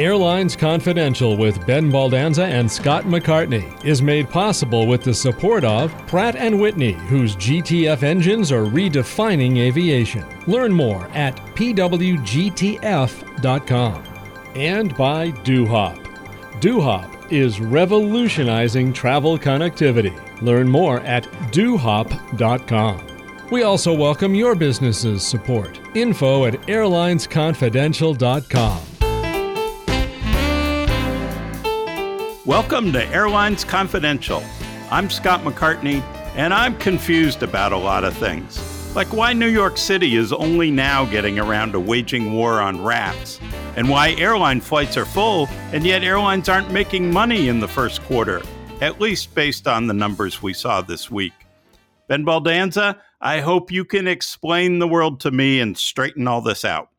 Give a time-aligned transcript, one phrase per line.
[0.00, 5.92] Airlines Confidential with Ben Baldanza and Scott McCartney is made possible with the support of
[6.06, 10.24] Pratt & Whitney, whose GTF engines are redefining aviation.
[10.46, 12.24] Learn more at pwgtf.com.
[14.54, 15.98] And by DoHop.
[16.62, 20.18] DoHop is revolutionizing travel connectivity.
[20.40, 23.06] Learn more at dohop.com.
[23.50, 25.78] We also welcome your business's support.
[25.94, 28.89] Info at airlinesconfidential.com.
[32.50, 34.42] Welcome to Airlines Confidential.
[34.90, 36.02] I'm Scott McCartney,
[36.34, 38.92] and I'm confused about a lot of things.
[38.92, 43.38] Like why New York City is only now getting around to waging war on rats,
[43.76, 48.02] and why airline flights are full, and yet airlines aren't making money in the first
[48.02, 48.42] quarter,
[48.80, 51.46] at least based on the numbers we saw this week.
[52.08, 56.64] Ben Baldanza, I hope you can explain the world to me and straighten all this
[56.64, 56.89] out.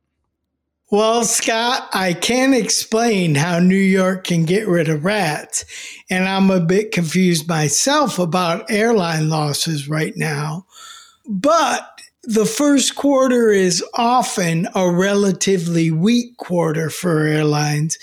[0.91, 5.63] Well, Scott, I can't explain how New York can get rid of rats.
[6.09, 10.65] And I'm a bit confused myself about airline losses right now.
[11.25, 17.97] But the first quarter is often a relatively weak quarter for airlines,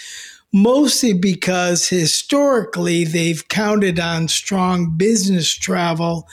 [0.50, 6.26] mostly because historically they've counted on strong business travel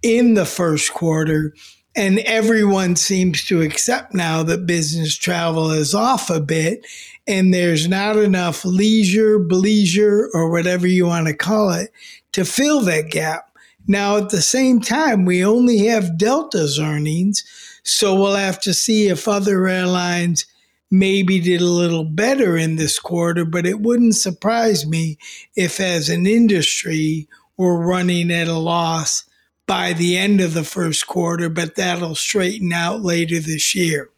[0.00, 1.52] in the first quarter
[1.98, 6.86] and everyone seems to accept now that business travel is off a bit
[7.26, 11.90] and there's not enough leisure, bleisure, or whatever you want to call it
[12.30, 13.50] to fill that gap.
[13.88, 17.42] Now, at the same time, we only have Delta's earnings,
[17.82, 20.46] so we'll have to see if other airlines
[20.92, 25.18] maybe did a little better in this quarter, but it wouldn't surprise me
[25.56, 27.26] if, as an industry,
[27.56, 29.24] we're running at a loss
[29.68, 34.08] by the end of the first quarter, but that'll straighten out later this year.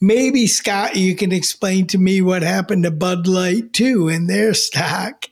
[0.00, 4.52] Maybe, Scott, you can explain to me what happened to Bud Light too in their
[4.52, 5.24] stock.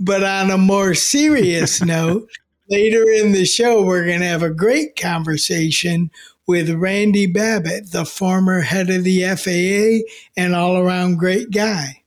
[0.00, 2.28] But on a more serious note,
[2.68, 6.10] later in the show, we're going to have a great conversation
[6.48, 11.97] with Randy Babbitt, the former head of the FAA and all around great guy.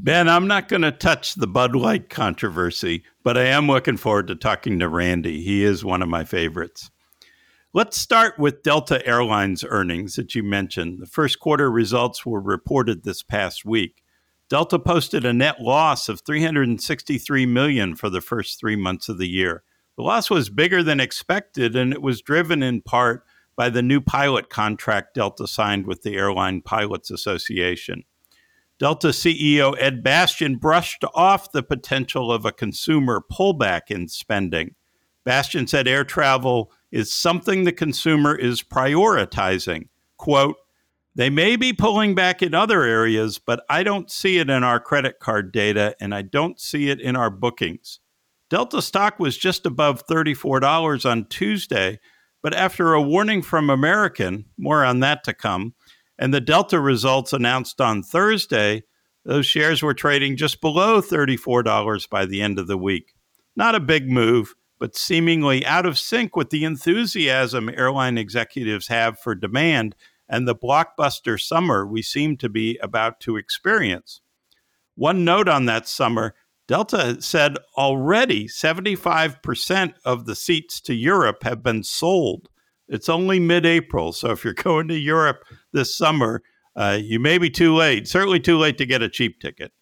[0.00, 4.28] Ben, I'm not going to touch the Bud Light controversy, but I am looking forward
[4.28, 5.42] to talking to Randy.
[5.42, 6.88] He is one of my favorites.
[7.74, 11.00] Let's start with Delta Airlines earnings that you mentioned.
[11.00, 14.04] The first quarter results were reported this past week.
[14.48, 19.28] Delta posted a net loss of 363 million for the first 3 months of the
[19.28, 19.64] year.
[19.96, 23.24] The loss was bigger than expected and it was driven in part
[23.56, 28.04] by the new pilot contract Delta signed with the Airline Pilots Association.
[28.78, 34.76] Delta CEO Ed Bastian brushed off the potential of a consumer pullback in spending.
[35.24, 39.88] Bastian said air travel is something the consumer is prioritizing.
[40.16, 40.56] Quote,
[41.16, 44.78] they may be pulling back in other areas, but I don't see it in our
[44.78, 47.98] credit card data and I don't see it in our bookings.
[48.48, 51.98] Delta stock was just above $34 on Tuesday,
[52.40, 55.74] but after a warning from American, more on that to come,
[56.18, 58.82] and the Delta results announced on Thursday,
[59.24, 63.14] those shares were trading just below $34 by the end of the week.
[63.56, 69.18] Not a big move, but seemingly out of sync with the enthusiasm airline executives have
[69.18, 69.94] for demand
[70.28, 74.20] and the blockbuster summer we seem to be about to experience.
[74.94, 76.34] One note on that summer
[76.66, 82.50] Delta said already 75% of the seats to Europe have been sold.
[82.88, 84.12] It's only mid April.
[84.12, 86.42] So if you're going to Europe this summer,
[86.76, 89.72] uh, you may be too late, certainly too late to get a cheap ticket.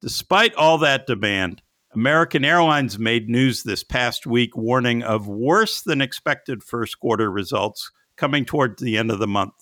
[0.00, 1.62] Despite all that demand,
[1.94, 7.90] American Airlines made news this past week warning of worse than expected first quarter results
[8.16, 9.54] coming toward the end of the month.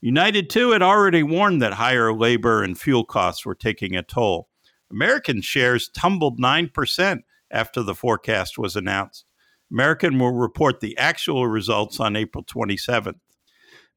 [0.00, 4.48] United, too, had already warned that higher labor and fuel costs were taking a toll.
[4.90, 9.24] American shares tumbled 9% after the forecast was announced.
[9.72, 13.18] American will report the actual results on April 27th.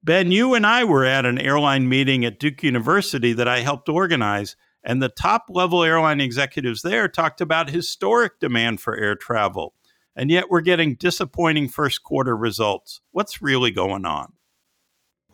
[0.03, 3.89] Ben, you and I were at an airline meeting at Duke University that I helped
[3.89, 9.73] organize, and the top level airline executives there talked about historic demand for air travel.
[10.15, 13.01] And yet we're getting disappointing first quarter results.
[13.11, 14.33] What's really going on?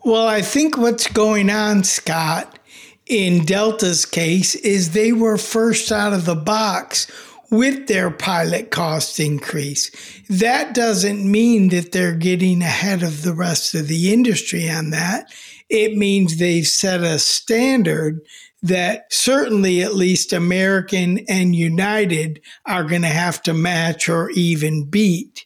[0.04, 2.58] Well, I think what's going on, Scott,
[3.06, 7.10] in Delta's case, is they were first out of the box
[7.56, 9.90] with their pilot cost increase.
[10.28, 15.32] That doesn't mean that they're getting ahead of the rest of the industry on that.
[15.68, 18.20] It means they've set a standard
[18.62, 24.88] that certainly at least American and United are going to have to match or even
[24.88, 25.44] beat.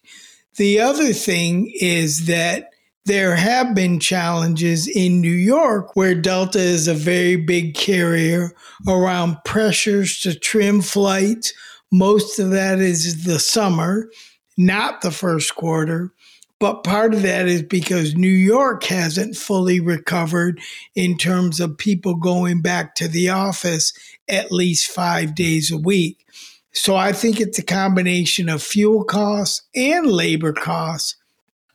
[0.56, 2.70] The other thing is that
[3.08, 8.52] there have been challenges in New York where Delta is a very big carrier
[8.86, 11.52] around pressures to trim flights.
[11.90, 14.10] Most of that is the summer,
[14.56, 16.12] not the first quarter.
[16.60, 20.60] But part of that is because New York hasn't fully recovered
[20.96, 23.92] in terms of people going back to the office
[24.28, 26.26] at least five days a week.
[26.72, 31.14] So I think it's a combination of fuel costs and labor costs.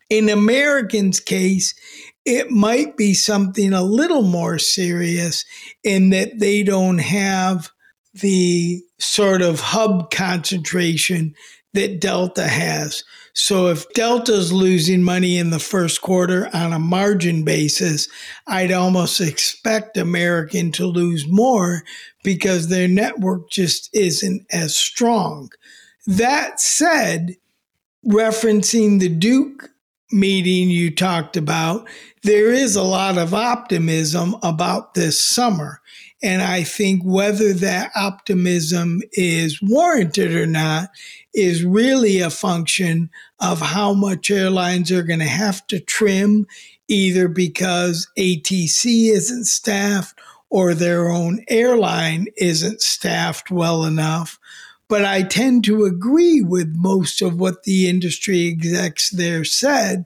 [0.10, 1.74] In Americans' case,
[2.26, 5.46] it might be something a little more serious
[5.84, 7.72] in that they don't have
[8.14, 11.36] the sort of hub concentration
[11.74, 13.04] that Delta has.
[13.34, 18.08] So if Delta's losing money in the first quarter on a margin basis,
[18.46, 21.84] I'd almost expect American to lose more
[22.24, 25.50] because their network just isn't as strong.
[26.06, 27.38] That said,
[28.06, 29.72] referencing the Duke
[30.12, 31.88] meeting you talked about,
[32.22, 35.82] there is a lot of optimism about this summer.
[36.24, 40.90] And I think whether that optimism is warranted or not
[41.34, 43.10] is really a function
[43.42, 46.48] of how much airlines are going to have to trim,
[46.88, 50.18] either because ATC isn't staffed
[50.50, 54.40] or their own airline isn't staffed well enough.
[54.88, 60.06] But I tend to agree with most of what the industry execs there said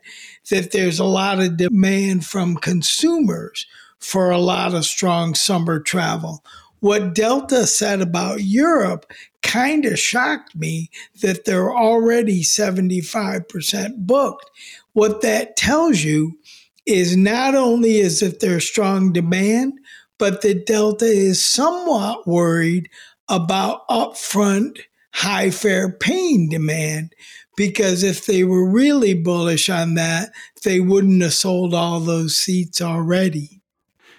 [0.49, 3.67] that there's a lot of demand from consumers
[3.99, 6.43] for a lot of strong summer travel.
[6.79, 9.11] What Delta said about Europe
[9.41, 10.91] kind of shocked me
[11.21, 14.51] that they're already 75% booked.
[14.93, 16.37] What that tells you
[16.85, 19.73] is not only is that there's strong demand,
[20.17, 22.89] but that Delta is somewhat worried
[23.29, 24.79] about upfront
[25.13, 27.13] high fare paying demand
[27.55, 30.29] because if they were really bullish on that,
[30.63, 33.56] they wouldn't have sold all those seats already.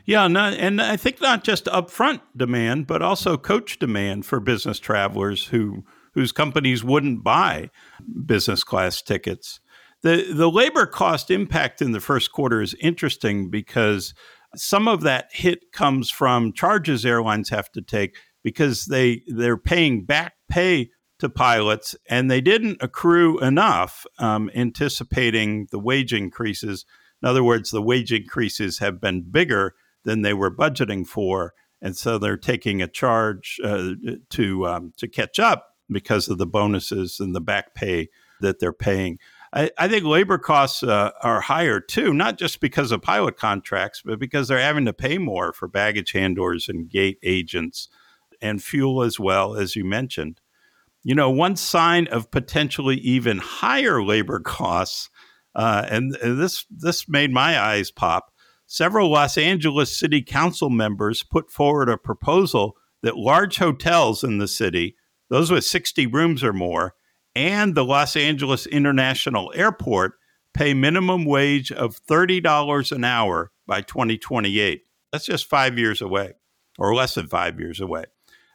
[0.09, 5.45] Yeah, and I think not just upfront demand, but also coach demand for business travelers
[5.45, 5.85] who
[6.15, 7.69] whose companies wouldn't buy
[8.25, 9.61] business class tickets.
[10.01, 14.15] The the labor cost impact in the first quarter is interesting because
[14.57, 20.07] some of that hit comes from charges airlines have to take because they they're paying
[20.07, 20.89] back pay
[21.19, 26.87] to pilots and they didn't accrue enough um, anticipating the wage increases.
[27.21, 29.75] In other words, the wage increases have been bigger
[30.05, 33.93] than they were budgeting for, and so they're taking a charge uh,
[34.31, 38.09] to um, to catch up because of the bonuses and the back pay
[38.41, 39.19] that they're paying.
[39.53, 44.03] I, I think labor costs uh, are higher too, not just because of pilot contracts,
[44.05, 47.89] but because they're having to pay more for baggage handlers and gate agents
[48.41, 50.41] and fuel as well, as you mentioned.
[51.03, 55.09] You know, one sign of potentially even higher labor costs,
[55.55, 58.33] uh, and, and this this made my eyes pop
[58.69, 64.47] several Los Angeles City Council members put forward a proposal that large hotels in the
[64.47, 64.95] city,
[65.31, 66.95] those with 60 rooms or more,
[67.35, 70.13] and the Los Angeles International Airport
[70.53, 74.83] pay minimum wage of $30 an hour by 2028.
[75.13, 76.35] That's just five years away,
[76.79, 78.05] or less than five years away.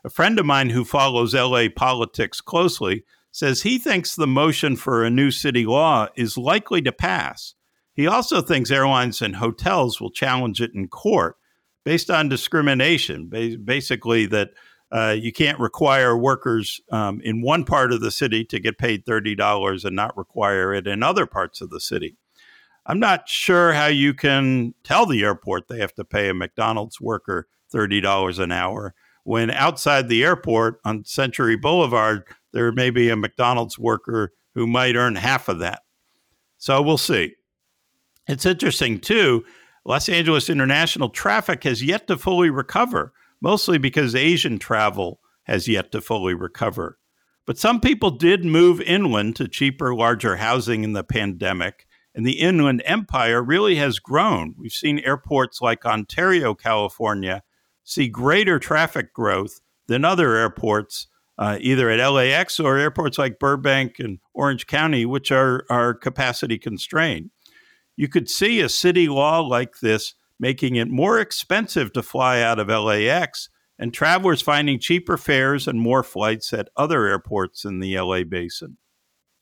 [0.05, 5.03] A friend of mine who follows LA politics closely says he thinks the motion for
[5.03, 7.55] a new city law is likely to pass
[7.93, 11.37] he also thinks airlines and hotels will challenge it in court
[11.83, 13.27] based on discrimination,
[13.63, 14.51] basically, that
[14.91, 19.05] uh, you can't require workers um, in one part of the city to get paid
[19.05, 22.15] $30 and not require it in other parts of the city.
[22.85, 26.99] I'm not sure how you can tell the airport they have to pay a McDonald's
[27.01, 33.15] worker $30 an hour when outside the airport on Century Boulevard, there may be a
[33.15, 35.81] McDonald's worker who might earn half of that.
[36.57, 37.35] So we'll see.
[38.27, 39.43] It's interesting, too.
[39.85, 45.91] Los Angeles international traffic has yet to fully recover, mostly because Asian travel has yet
[45.91, 46.97] to fully recover.
[47.45, 52.39] But some people did move inland to cheaper, larger housing in the pandemic, and the
[52.39, 54.55] inland empire really has grown.
[54.57, 57.43] We've seen airports like Ontario, California,
[57.83, 63.99] see greater traffic growth than other airports, uh, either at LAX or airports like Burbank
[63.99, 67.31] and Orange County, which are, are capacity constrained.
[67.95, 72.59] You could see a city law like this making it more expensive to fly out
[72.59, 77.97] of LAX and travelers finding cheaper fares and more flights at other airports in the
[77.97, 78.77] LA basin.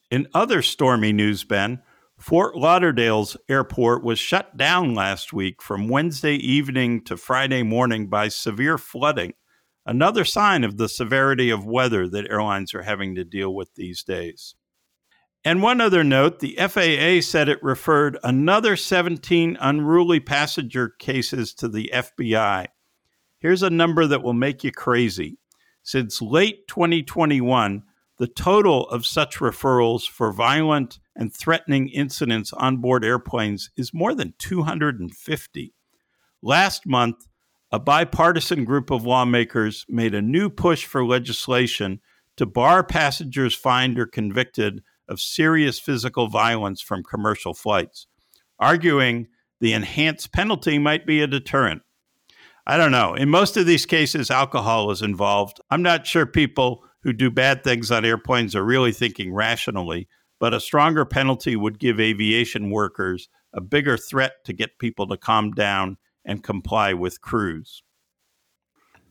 [0.09, 1.81] In other stormy news, Ben,
[2.17, 8.27] Fort Lauderdale's airport was shut down last week from Wednesday evening to Friday morning by
[8.27, 9.33] severe flooding,
[9.85, 14.03] another sign of the severity of weather that airlines are having to deal with these
[14.03, 14.53] days.
[15.43, 21.67] And one other note the FAA said it referred another 17 unruly passenger cases to
[21.67, 22.67] the FBI.
[23.39, 25.39] Here's a number that will make you crazy.
[25.81, 27.81] Since late 2021,
[28.19, 34.13] the total of such referrals for violent and threatening incidents on board airplanes is more
[34.13, 35.73] than 250.
[36.43, 37.27] Last month,
[37.71, 41.99] a bipartisan group of lawmakers made a new push for legislation
[42.37, 48.07] to bar passengers fined or convicted of serious physical violence from commercial flights,
[48.57, 49.27] arguing
[49.59, 51.81] the enhanced penalty might be a deterrent.
[52.65, 53.13] I don't know.
[53.13, 55.59] In most of these cases, alcohol is involved.
[55.69, 60.07] I'm not sure people who do bad things on airplanes are really thinking rationally,
[60.39, 65.17] but a stronger penalty would give aviation workers a bigger threat to get people to
[65.17, 67.83] calm down and comply with crews.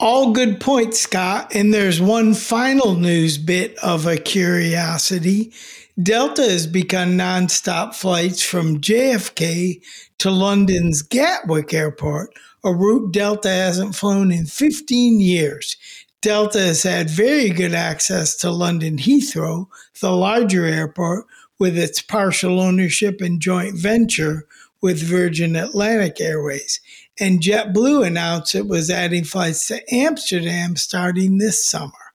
[0.01, 1.55] All good points, Scott.
[1.55, 5.53] And there's one final news bit of a curiosity.
[6.01, 9.83] Delta has begun nonstop flights from JFK
[10.19, 12.33] to London's Gatwick Airport,
[12.65, 15.77] a route Delta hasn't flown in 15 years.
[16.23, 19.67] Delta has had very good access to London Heathrow,
[20.01, 21.27] the larger airport,
[21.59, 24.47] with its partial ownership and joint venture
[24.81, 26.81] with Virgin Atlantic Airways.
[27.19, 32.10] And JetBlue announced it was adding flights to Amsterdam starting this summer.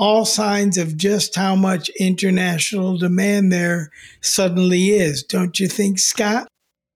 [0.00, 3.90] All signs of just how much international demand there
[4.22, 6.48] suddenly is, don't you think, Scott?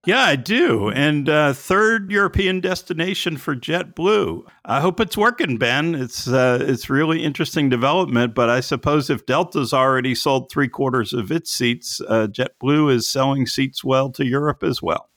[0.07, 0.89] Yeah, I do.
[0.89, 4.45] And uh, third European destination for JetBlue.
[4.65, 5.95] I hope it's working, Ben.
[5.95, 8.35] It's uh, it's really interesting development.
[8.35, 13.07] But I suppose if Delta's already sold three quarters of its seats, uh, JetBlue is
[13.07, 15.11] selling seats well to Europe as well.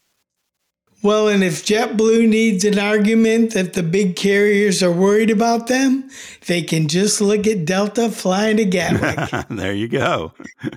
[1.04, 6.10] Well, and if JetBlue needs an argument that the big carriers are worried about them,
[6.48, 9.46] they can just look at Delta flying to Gatwick.
[9.50, 10.34] there you go.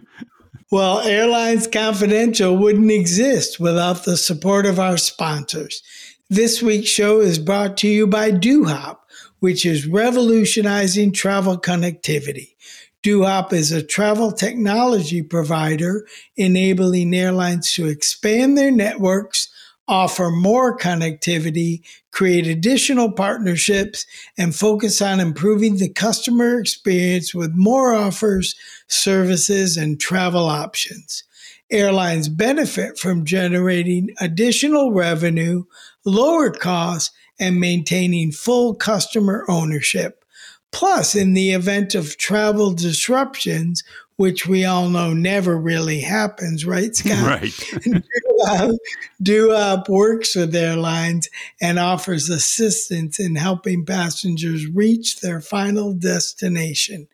[0.72, 5.82] Well, Airlines Confidential wouldn't exist without the support of our sponsors.
[6.28, 8.98] This week's show is brought to you by DoHop,
[9.40, 12.54] which is revolutionizing travel connectivity.
[13.02, 19.49] DoHop is a travel technology provider enabling airlines to expand their networks
[19.90, 21.82] offer more connectivity,
[22.12, 24.06] create additional partnerships,
[24.38, 28.54] and focus on improving the customer experience with more offers,
[28.86, 31.24] services, and travel options.
[31.72, 35.64] Airlines benefit from generating additional revenue,
[36.04, 40.24] lower costs, and maintaining full customer ownership.
[40.72, 43.82] Plus, in the event of travel disruptions,
[44.20, 47.26] which we all know never really happens, right, Scott?
[47.26, 47.44] Right.
[49.22, 57.08] DoHop uh, works with airlines and offers assistance in helping passengers reach their final destination.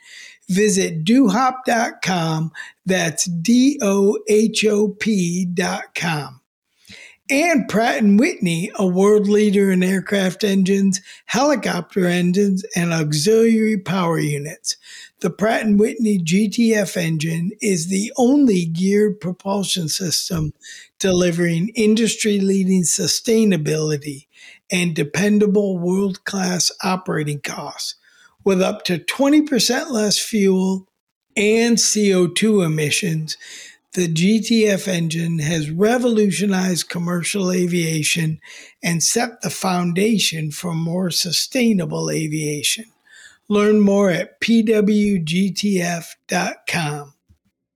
[0.49, 2.51] Visit dohop.com.
[2.85, 6.41] That's D O H O P.com
[7.29, 14.19] and Pratt & Whitney, a world leader in aircraft engines, helicopter engines, and auxiliary power
[14.19, 14.77] units.
[15.21, 20.53] The Pratt & Whitney GTF engine is the only geared propulsion system
[20.99, 24.27] delivering industry-leading sustainability
[24.71, 27.95] and dependable world-class operating costs
[28.45, 30.87] with up to 20% less fuel
[31.37, 33.37] and CO2 emissions
[33.97, 38.39] the GTF engine has revolutionized commercial aviation
[38.83, 42.85] and set the foundation for more sustainable aviation.
[43.49, 45.15] Learn more at pwgtf.com.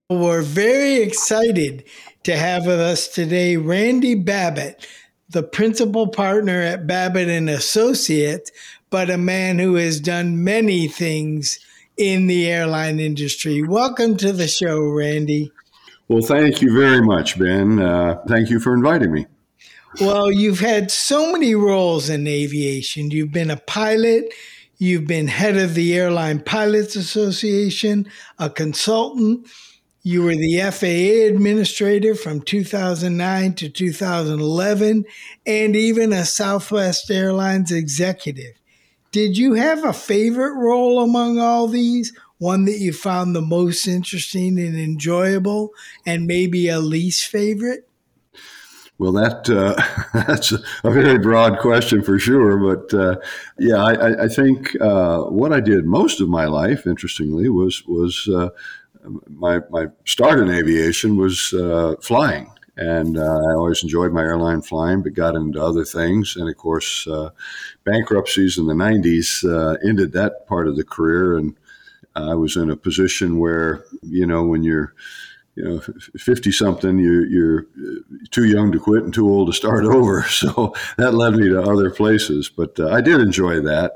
[0.09, 1.85] We're very excited
[2.23, 4.85] to have with us today Randy Babbitt,
[5.29, 8.51] the principal partner at Babbitt and Associates,
[8.89, 11.59] but a man who has done many things
[11.95, 13.61] in the airline industry.
[13.61, 15.51] Welcome to the show, Randy.
[16.07, 17.79] Well, thank you very much, Ben.
[17.79, 19.27] Uh, thank you for inviting me.
[19.99, 23.11] Well, you've had so many roles in aviation.
[23.11, 24.33] You've been a pilot,
[24.81, 28.09] you've been head of the Airline Pilots Association,
[28.39, 29.47] a consultant.
[30.01, 35.05] You were the FAA administrator from 2009 to 2011,
[35.45, 38.55] and even a Southwest Airlines executive.
[39.11, 43.85] Did you have a favorite role among all these, one that you found the most
[43.85, 45.69] interesting and enjoyable,
[46.07, 47.87] and maybe a least favorite?
[49.01, 49.81] Well, that uh,
[50.27, 53.15] that's a very broad question for sure, but uh,
[53.57, 58.29] yeah, I, I think uh, what I did most of my life, interestingly, was was
[58.31, 58.49] uh,
[59.27, 64.61] my my start in aviation was uh, flying, and uh, I always enjoyed my airline
[64.61, 67.07] flying, but got into other things, and of course,
[67.83, 69.43] bankruptcies in the '90s
[69.83, 71.57] ended that part of the career, and
[72.15, 74.93] I was in a position where, you know, when you're
[75.55, 75.79] you know,
[76.17, 77.67] 50 something, you, you're
[78.29, 80.23] too young to quit and too old to start over.
[80.23, 82.49] So that led me to other places.
[82.49, 83.93] But uh, I did enjoy that.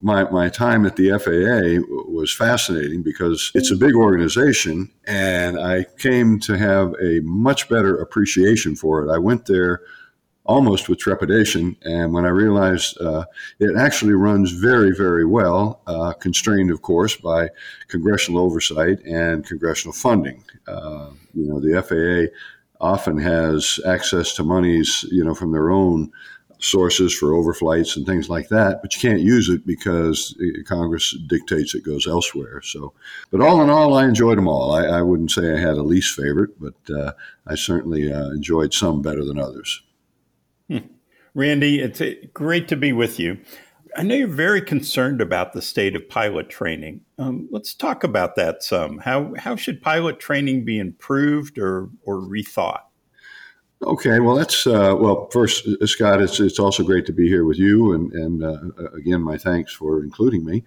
[0.00, 5.86] My, my time at the FAA was fascinating because it's a big organization, and I
[5.98, 9.12] came to have a much better appreciation for it.
[9.12, 9.80] I went there
[10.48, 11.76] almost with trepidation.
[11.82, 13.26] And when I realized uh,
[13.60, 17.50] it actually runs very, very well, uh, constrained, of course, by
[17.86, 20.42] congressional oversight and congressional funding.
[20.66, 22.34] Uh, you know, the FAA
[22.80, 26.10] often has access to monies, you know, from their own
[26.60, 31.74] sources for overflights and things like that, but you can't use it because Congress dictates
[31.74, 32.60] it goes elsewhere.
[32.62, 32.94] So,
[33.30, 34.72] but all in all, I enjoyed them all.
[34.72, 37.12] I, I wouldn't say I had a least favorite, but uh,
[37.46, 39.82] I certainly uh, enjoyed some better than others.
[41.34, 43.38] Randy, it's uh, great to be with you.
[43.96, 47.00] I know you're very concerned about the state of pilot training.
[47.18, 48.98] Um, let's talk about that some.
[48.98, 52.82] How how should pilot training be improved or or rethought?
[53.82, 55.28] Okay, well, that's uh, well.
[55.30, 58.90] First, uh, Scott, it's it's also great to be here with you, and and uh,
[58.96, 60.64] again, my thanks for including me.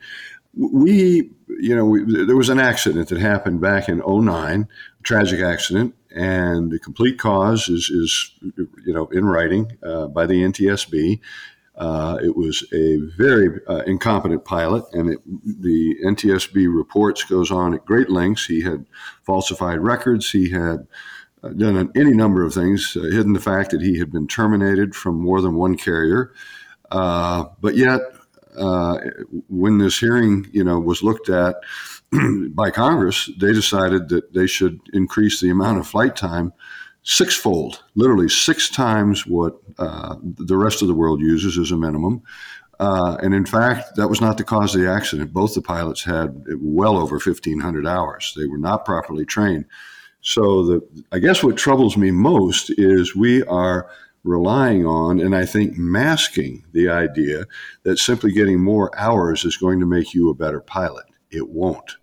[0.54, 4.68] We, you know, we, there was an accident that happened back in 09,
[5.00, 8.32] a tragic accident, and the complete cause is, is
[8.86, 11.20] you know, in writing uh, by the NTSB.
[11.76, 15.20] Uh, it was a very uh, incompetent pilot, and it,
[15.62, 18.46] the NTSB reports goes on at great lengths.
[18.46, 18.86] He had
[19.24, 20.30] falsified records.
[20.30, 20.86] He had
[21.44, 24.96] uh, done any number of things, uh, hidden the fact that he had been terminated
[24.96, 26.34] from more than one carrier.
[26.92, 28.02] Uh, but yet,
[29.48, 31.56] when this hearing, you know, was looked at,
[32.50, 36.54] by Congress, they decided that they should increase the amount of flight time
[37.04, 42.22] sixfold, literally six times what uh, the rest of the world uses as a minimum.
[42.80, 45.32] Uh, and in fact, that was not the cause of the accident.
[45.32, 48.34] Both the pilots had well over 1,500 hours.
[48.36, 49.66] They were not properly trained.
[50.22, 53.90] So, the, I guess what troubles me most is we are
[54.24, 57.46] relying on and I think masking the idea
[57.84, 61.06] that simply getting more hours is going to make you a better pilot.
[61.32, 61.98] It won't.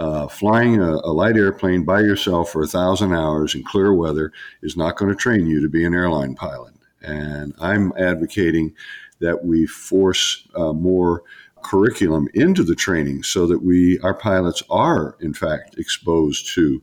[0.00, 4.32] Uh, flying a, a, light airplane by yourself for a thousand hours in clear weather
[4.62, 6.72] is not going to train you to be an airline pilot.
[7.02, 8.72] And I'm advocating
[9.20, 11.22] that we force uh, more
[11.62, 16.82] curriculum into the training so that we our pilots are in fact exposed to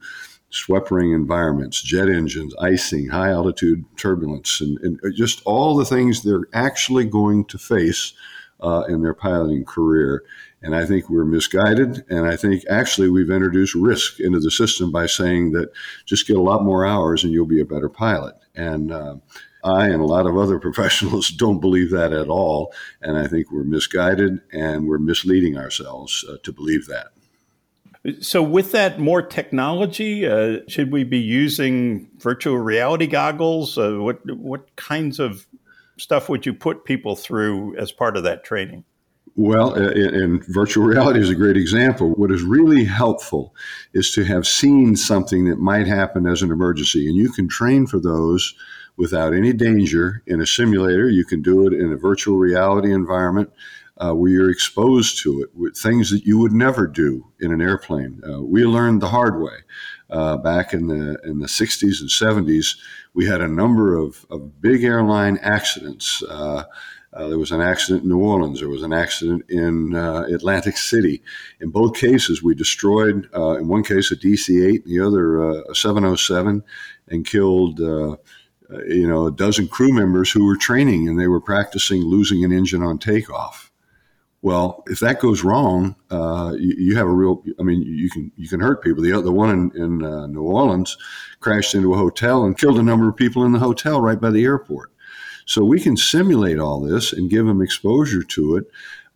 [0.51, 6.21] swept wing environments, jet engines, icing, high altitude turbulence, and, and just all the things
[6.21, 8.13] they're actually going to face
[8.61, 10.23] uh, in their piloting career.
[10.61, 12.03] And I think we're misguided.
[12.09, 15.71] And I think actually we've introduced risk into the system by saying that
[16.05, 18.35] just get a lot more hours and you'll be a better pilot.
[18.55, 19.17] And uh,
[19.63, 22.73] I and a lot of other professionals don't believe that at all.
[23.01, 27.07] And I think we're misguided and we're misleading ourselves uh, to believe that.
[28.21, 33.77] So, with that more technology, uh, should we be using virtual reality goggles?
[33.77, 35.45] Uh, what what kinds of
[35.97, 38.85] stuff would you put people through as part of that training?
[39.39, 42.09] Well, and virtual reality is a great example.
[42.15, 43.53] What is really helpful
[43.93, 47.85] is to have seen something that might happen as an emergency, and you can train
[47.85, 48.55] for those
[48.97, 51.07] without any danger in a simulator.
[51.07, 53.51] You can do it in a virtual reality environment.
[53.99, 57.59] Uh, where you're exposed to it with things that you would never do in an
[57.59, 58.21] airplane.
[58.23, 59.55] Uh, we learned the hard way.
[60.11, 62.77] Uh, back in the in the 60s and 70s,
[63.15, 66.21] we had a number of, of big airline accidents.
[67.17, 68.59] Uh, uh, there was an accident in New Orleans.
[68.59, 71.21] There was an accident in uh, Atlantic City.
[71.59, 76.63] In both cases, we destroyed, in one case, a DC 8, the other, a 707,
[77.09, 82.01] and killed you know, a dozen crew members who were training and they were practicing
[82.01, 83.71] losing an engine on takeoff.
[84.41, 87.43] Well, if that goes wrong, uh, you, you, have a real.
[87.59, 89.01] I mean, you can you can hurt people.
[89.01, 90.95] The the one in, in uh, New Orleans
[91.39, 94.29] crashed into a hotel and killed a number of people in the hotel right by
[94.29, 94.91] the airport.
[95.47, 98.65] So we can simulate all this and give them exposure to it,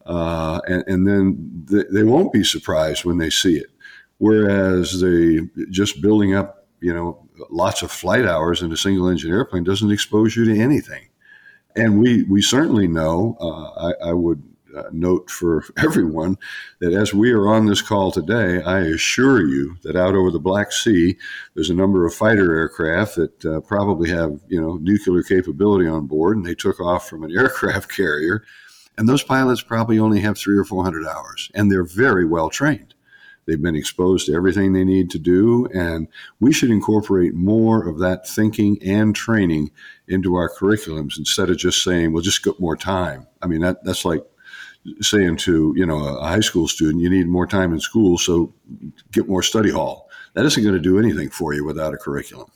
[0.06, 3.68] uh, and, and, then they, they won't be surprised when they see it.
[4.18, 9.32] Whereas they just building up, you know, lots of flight hours in a single engine
[9.32, 11.10] airplane doesn't expose you to anything.
[11.76, 13.38] And we we certainly know.
[13.40, 14.42] Uh, I, I would
[14.76, 16.38] uh, note for everyone
[16.80, 20.40] that as we are on this call today, I assure you that out over the
[20.40, 21.18] Black Sea,
[21.54, 26.08] there's a number of fighter aircraft that uh, probably have you know nuclear capability on
[26.08, 28.44] board, and they took off from an aircraft carrier,
[28.98, 32.50] and those pilots probably only have three or four hundred hours, and they're very well
[32.50, 32.94] trained.
[33.48, 36.08] They've been exposed to everything they need to do, and
[36.40, 39.72] we should incorporate more of that thinking and training
[40.08, 43.84] into our curriculums instead of just saying, "Well, just get more time." I mean, that
[43.84, 44.24] that's like
[45.02, 48.54] saying to you know a high school student, you need more time in school, so
[49.12, 50.10] get more study hall.
[50.34, 52.50] that isn't going to do anything for you without a curriculum.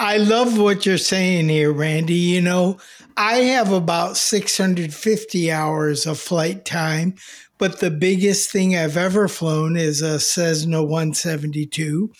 [0.00, 2.14] I love what you're saying here, Randy.
[2.14, 2.78] You know,
[3.16, 7.16] I have about 650 hours of flight time,
[7.58, 12.12] but the biggest thing I've ever flown is a Cessna 172.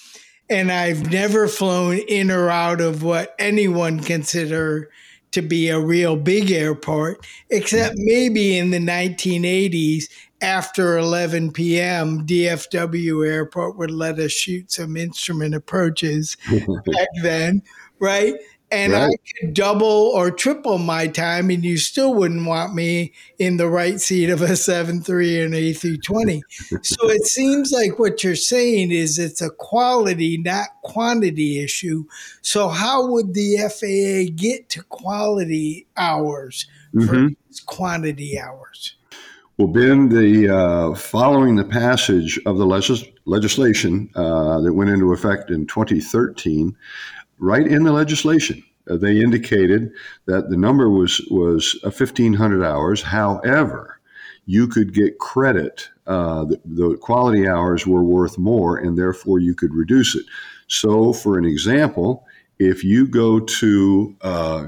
[0.50, 4.90] And I've never flown in or out of what anyone consider
[5.32, 8.04] to be a real big airport, except mm-hmm.
[8.06, 10.04] maybe in the 1980s
[10.40, 17.62] after 11 p.m., DFW Airport would let us shoot some instrument approaches back then,
[17.98, 18.34] right?
[18.70, 19.10] And right.
[19.10, 23.68] I could double or triple my time, and you still wouldn't want me in the
[23.68, 26.40] right seat of a 7.3 and A320.
[26.84, 32.04] so it seems like what you're saying is it's a quality, not quantity issue.
[32.42, 37.28] So, how would the FAA get to quality hours mm-hmm.
[37.66, 38.94] quantity hours?
[39.56, 45.12] Well, Ben, the uh, following the passage of the legis- legislation uh, that went into
[45.12, 46.76] effect in 2013,
[47.38, 49.92] right in the legislation, uh, they indicated
[50.26, 53.02] that the number was was 1,500 hours.
[53.02, 54.00] However,
[54.46, 55.88] you could get credit.
[56.06, 60.24] Uh, the, the quality hours were worth more, and therefore you could reduce it.
[60.68, 62.26] So, for an example,
[62.58, 64.66] if you go to uh,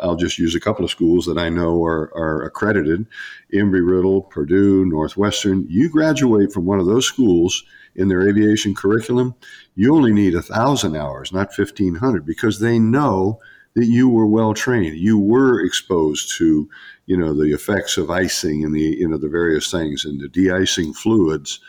[0.00, 3.06] I'll just use a couple of schools that I know are, are accredited
[3.52, 5.66] Embry Riddle, Purdue, Northwestern.
[5.68, 7.64] You graduate from one of those schools
[8.00, 9.34] in their aviation curriculum,
[9.74, 13.38] you only need a thousand hours, not 1500, because they know
[13.74, 14.96] that you were well trained.
[14.96, 16.68] You were exposed to,
[17.06, 20.28] you know, the effects of icing and the, you know, the various things and the
[20.28, 21.60] de-icing fluids.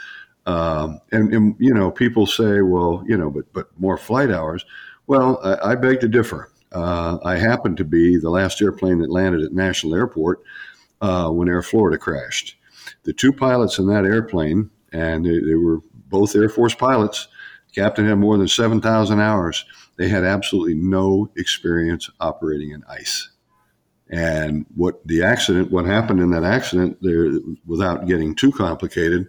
[0.45, 4.65] Um, and, and, you know, people say, well, you know, but, but more flight hours.
[5.07, 6.49] Well, I, I beg to differ.
[6.71, 10.39] Uh, I happened to be the last airplane that landed at National Airport
[11.01, 12.55] uh, when Air Florida crashed.
[13.03, 17.27] The two pilots in that airplane, and they, they were both Air Force pilots,
[17.73, 19.65] captain had more than 7,000 hours.
[19.97, 23.29] They had absolutely no experience operating in ice.
[24.09, 27.31] And what the accident, what happened in that accident, there,
[27.65, 29.27] without getting too complicated,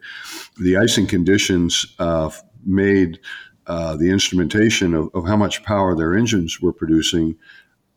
[0.61, 2.31] the icing conditions uh,
[2.64, 3.21] made
[3.68, 7.37] uh, the instrumentation of, of how much power their engines were producing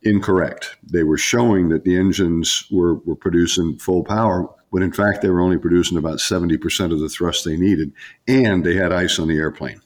[0.04, 0.78] incorrect.
[0.84, 5.30] They were showing that the engines were, were producing full power, when in fact they
[5.30, 7.94] were only producing about 70% of the thrust they needed,
[8.28, 9.80] and they had ice on the airplane.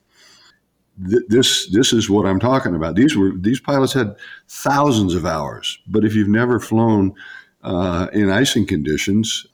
[1.08, 2.95] Th- this this is what I'm talking about.
[2.95, 4.15] These were these pilots had
[4.47, 7.13] thousands of hours, but if you've never flown
[7.62, 9.45] uh, in icing conditions,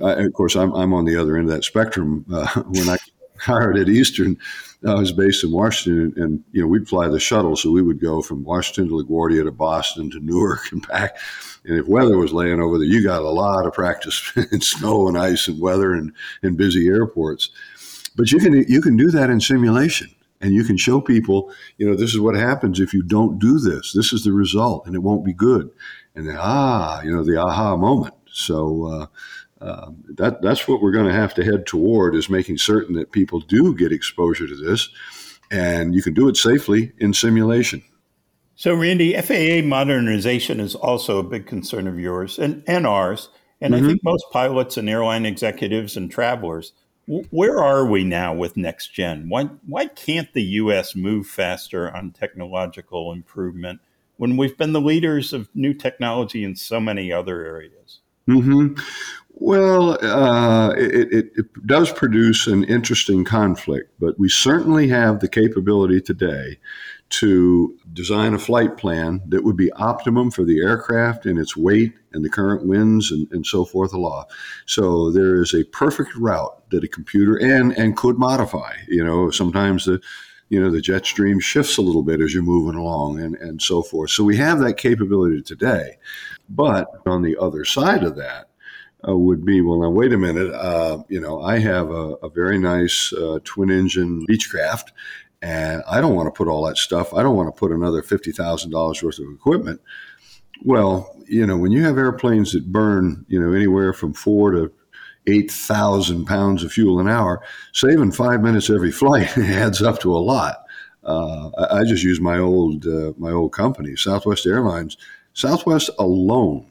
[0.00, 2.26] of course I'm, I'm on the other end of that spectrum.
[2.28, 2.96] Uh, when I
[3.38, 4.36] hired at Eastern,
[4.84, 8.00] I was based in Washington, and you know we'd fly the shuttle, so we would
[8.00, 11.16] go from Washington to LaGuardia to Boston to Newark and back.
[11.64, 15.08] And if weather was laying over there, you got a lot of practice in snow
[15.08, 17.50] and ice and weather and, and busy airports.
[18.16, 20.08] But you can you can do that in simulation,
[20.40, 23.58] and you can show people, you know, this is what happens if you don't do
[23.58, 23.92] this.
[23.92, 25.70] This is the result, and it won't be good.
[26.14, 28.14] And then ah, you know, the aha moment.
[28.30, 28.86] So.
[28.86, 29.06] Uh,
[29.60, 33.12] uh, that that's what we're going to have to head toward is making certain that
[33.12, 34.90] people do get exposure to this,
[35.50, 37.82] and you can do it safely in simulation.
[38.56, 43.28] So, Randy, FAA modernization is also a big concern of yours and, and ours.
[43.60, 43.84] And mm-hmm.
[43.84, 46.72] I think most pilots and airline executives and travelers,
[47.06, 49.28] where are we now with next gen?
[49.28, 50.94] Why, why can't the U.S.
[50.94, 53.80] move faster on technological improvement
[54.16, 58.00] when we've been the leaders of new technology in so many other areas?
[58.28, 58.80] Mm-hmm.
[59.36, 65.28] Well, uh, it, it, it, does produce an interesting conflict, but we certainly have the
[65.28, 66.58] capability today
[67.10, 71.94] to design a flight plan that would be optimum for the aircraft and its weight
[72.12, 74.24] and the current winds and, and so forth law.
[74.66, 78.74] So there is a perfect route that a computer and and could modify.
[78.86, 80.00] You know, sometimes the
[80.48, 83.60] you know the jet stream shifts a little bit as you're moving along and, and
[83.60, 84.10] so forth.
[84.10, 85.98] So we have that capability today.
[86.48, 88.48] But on the other side of that,
[89.08, 92.28] uh, would be well now wait a minute uh, you know i have a, a
[92.28, 94.92] very nice uh, twin engine beechcraft
[95.42, 98.02] and i don't want to put all that stuff i don't want to put another
[98.02, 99.80] $50000 worth of equipment
[100.62, 104.72] well you know when you have airplanes that burn you know anywhere from four to
[105.26, 110.18] 8,000 pounds of fuel an hour, saving five minutes every flight adds up to a
[110.18, 110.64] lot.
[111.02, 114.96] Uh, I, I, just use my old uh, my old company, Southwest Airlines.
[115.34, 116.66] Southwest alone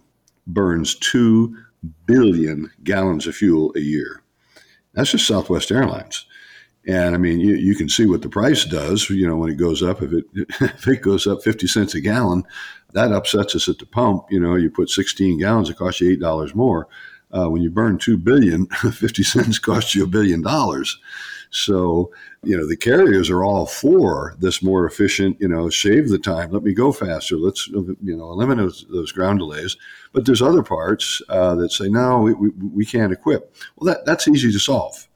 [0.48, 1.56] burns two
[2.06, 4.22] billion gallons of fuel a year.
[4.94, 6.26] That's just Southwest Airlines.
[6.86, 9.56] And I mean, you, you can see what the price does, you know, when it
[9.56, 10.02] goes up.
[10.02, 10.26] If it,
[10.62, 12.44] if it goes up 50 cents a gallon,
[12.94, 14.26] that upsets us at the pump.
[14.30, 16.88] You know, you put 16 gallons, it costs you $8 more.
[17.32, 21.00] Uh, when you burn 2 billion, 50 cents costs you a billion dollars.
[21.54, 22.12] So,
[22.44, 26.52] you know, the carriers are all for this more efficient, you know, save the time,
[26.52, 29.78] let me go faster, let's, you know, eliminate those, ground delays.
[30.14, 33.56] But there's other parts uh, that say, no, we, we, we can't equip.
[33.76, 35.08] Well, that, that's easy to solve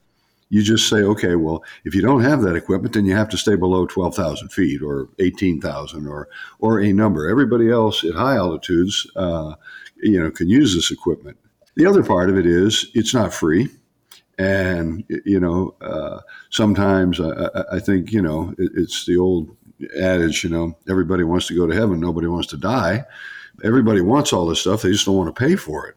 [0.50, 3.38] you just say, okay, well, if you don't have that equipment, then you have to
[3.38, 7.28] stay below 12,000 feet or 18,000 or, or a number.
[7.28, 9.56] Everybody else at high altitudes, uh,
[9.98, 11.38] you know, can use this equipment.
[11.76, 13.70] The other part of it is it's not free.
[14.38, 16.20] And, you know, uh,
[16.52, 19.56] sometimes I, I, think, you know, it, it's the old
[20.00, 23.04] adage, you know, everybody wants to go to heaven, nobody wants to die.
[23.64, 25.96] Everybody wants all this stuff, they just don't want to pay for it.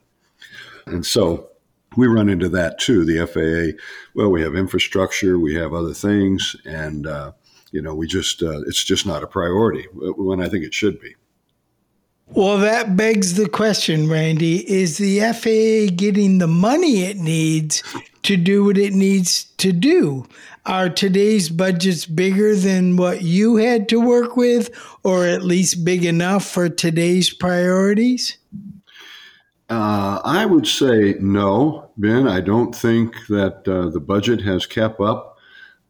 [0.86, 1.50] And so,
[1.96, 3.04] we run into that too.
[3.04, 3.78] The FAA,
[4.14, 7.32] well, we have infrastructure, we have other things, and uh,
[7.72, 11.00] you know, we just uh, it's just not a priority when I think it should
[11.00, 11.14] be.
[12.32, 17.82] Well, that begs the question, Randy: Is the FAA getting the money it needs
[18.22, 20.26] to do what it needs to do?
[20.66, 24.70] Are today's budgets bigger than what you had to work with,
[25.02, 28.36] or at least big enough for today's priorities?
[29.70, 32.26] Uh, I would say no, Ben.
[32.26, 35.38] I don't think that uh, the budget has kept up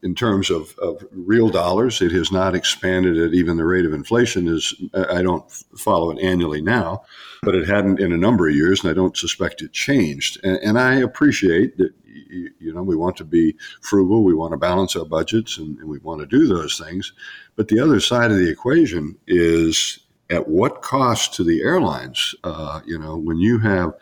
[0.02, 2.00] in terms of, of, real dollars.
[2.00, 4.48] It has not expanded at even the rate of inflation.
[4.48, 7.04] Is I don't follow it annually now,
[7.42, 10.38] but it hadn't in a number of years, and I don't suspect it changed.
[10.44, 11.92] And, and I appreciate that.
[12.30, 14.24] You know, we want to be frugal.
[14.24, 17.12] We want to balance our budgets, and, and we want to do those things.
[17.56, 22.34] But the other side of the equation is at what cost to the airlines?
[22.44, 23.92] Uh, you know, when you have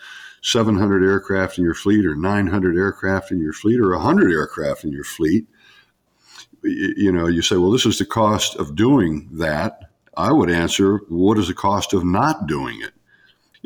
[0.42, 4.92] 700 aircraft in your fleet, or 900 aircraft in your fleet, or 100 aircraft in
[4.92, 5.46] your fleet,
[6.62, 9.80] you, you know, you say, well, this is the cost of doing that.
[10.16, 12.92] I would answer, what is the cost of not doing it?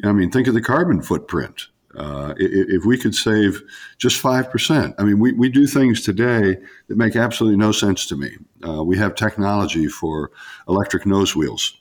[0.05, 1.69] I mean, think of the carbon footprint.
[1.97, 3.63] Uh, if we could save
[3.99, 6.57] just 5%, I mean, we, we do things today
[6.89, 8.37] that make absolutely no sense to me.
[8.67, 10.31] Uh, we have technology for
[10.69, 11.77] electric nose wheels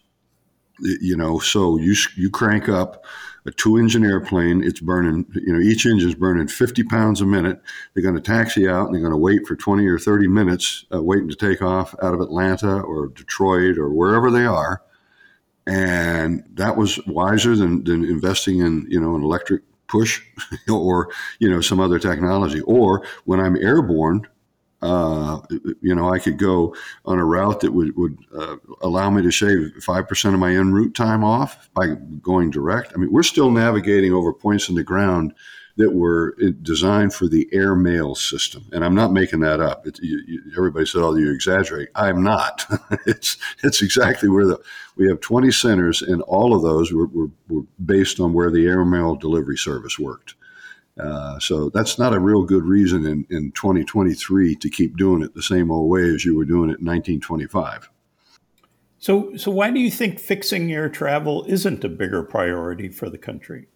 [0.82, 3.06] you know, so you you crank up
[3.45, 4.63] a two engine airplane.
[4.63, 7.62] It's burning, you know, each engine is burning 50 pounds a minute.
[7.93, 10.86] They're going to taxi out and they're going to wait for 20 or 30 minutes,
[10.93, 14.84] uh, waiting to take off out of Atlanta or Detroit or wherever they are.
[15.65, 20.21] And that was wiser than, than investing in, you know, an electric push
[20.71, 22.62] or, you know, some other technology.
[22.62, 24.27] Or when I'm airborne,
[24.82, 25.41] uh,
[25.82, 26.75] you know, I could go
[27.06, 30.71] on a route that would, would uh, allow me to shave 5% of my en
[30.71, 32.93] route time off by going direct.
[32.95, 35.34] I mean, we're still navigating over points in the ground
[35.77, 38.65] that were uh, designed for the air mail system.
[38.71, 39.88] And I'm not making that up.
[39.88, 41.89] It, you, you, everybody said, oh, you exaggerate.
[41.95, 42.65] I'm not.
[43.05, 44.60] it's, it's exactly where the,
[44.95, 48.67] we have 20 centers, and all of those were, were, were based on where the
[48.67, 50.36] air mail delivery service worked.
[50.99, 55.34] Uh, so that's not a real good reason in, in 2023 to keep doing it
[55.34, 57.89] the same old way as you were doing it in 1925.
[58.99, 63.17] So, so why do you think fixing air travel isn't a bigger priority for the
[63.17, 63.67] country?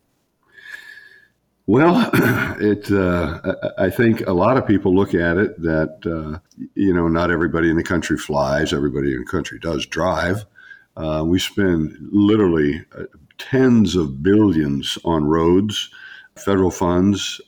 [1.68, 2.10] Well,
[2.60, 2.92] it.
[2.92, 6.40] Uh, I think a lot of people look at it that uh,
[6.76, 8.74] you know not everybody in the country flies.
[8.74, 10.46] Everybody in the country does drive.
[10.96, 13.04] Uh, we spend literally uh,
[13.38, 15.90] tens of billions on roads
[16.38, 17.42] federal funds.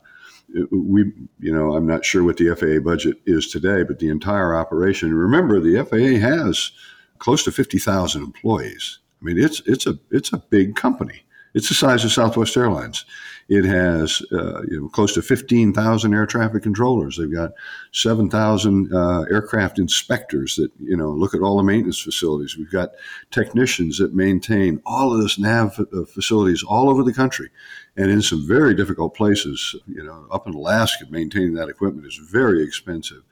[0.71, 4.56] We, you know, I'm not sure what the FAA budget is today, but the entire
[4.56, 5.13] operation.
[5.13, 6.71] Remember, the FAA has
[7.19, 8.99] close to 50,000 employees.
[9.21, 11.23] I mean, it's it's a it's a big company.
[11.53, 13.03] It's the size of Southwest Airlines.
[13.49, 17.17] It has uh, you know, close to 15,000 air traffic controllers.
[17.17, 17.51] They've got
[17.93, 22.57] 7,000 uh, aircraft inspectors that you know look at all the maintenance facilities.
[22.57, 22.91] We've got
[23.31, 27.49] technicians that maintain all of this nav uh, facilities all over the country,
[27.95, 29.75] and in some very difficult places.
[29.88, 33.23] You know, up in Alaska, maintaining that equipment is very expensive.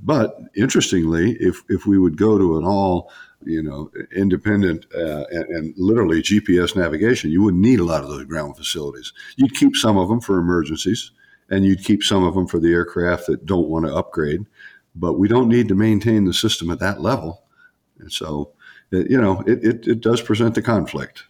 [0.00, 3.10] But interestingly, if if we would go to an all
[3.44, 8.08] you know, independent uh, and, and, literally GPS navigation, you wouldn't need a lot of
[8.08, 9.12] those ground facilities.
[9.36, 11.12] You'd keep some of them for emergencies,
[11.48, 14.44] and you'd keep some of them for the aircraft that don't want to upgrade.
[14.94, 17.44] But we don't need to maintain the system at that level.
[18.00, 18.52] And so,
[18.90, 21.24] it, you know, it, it, it does present the conflict.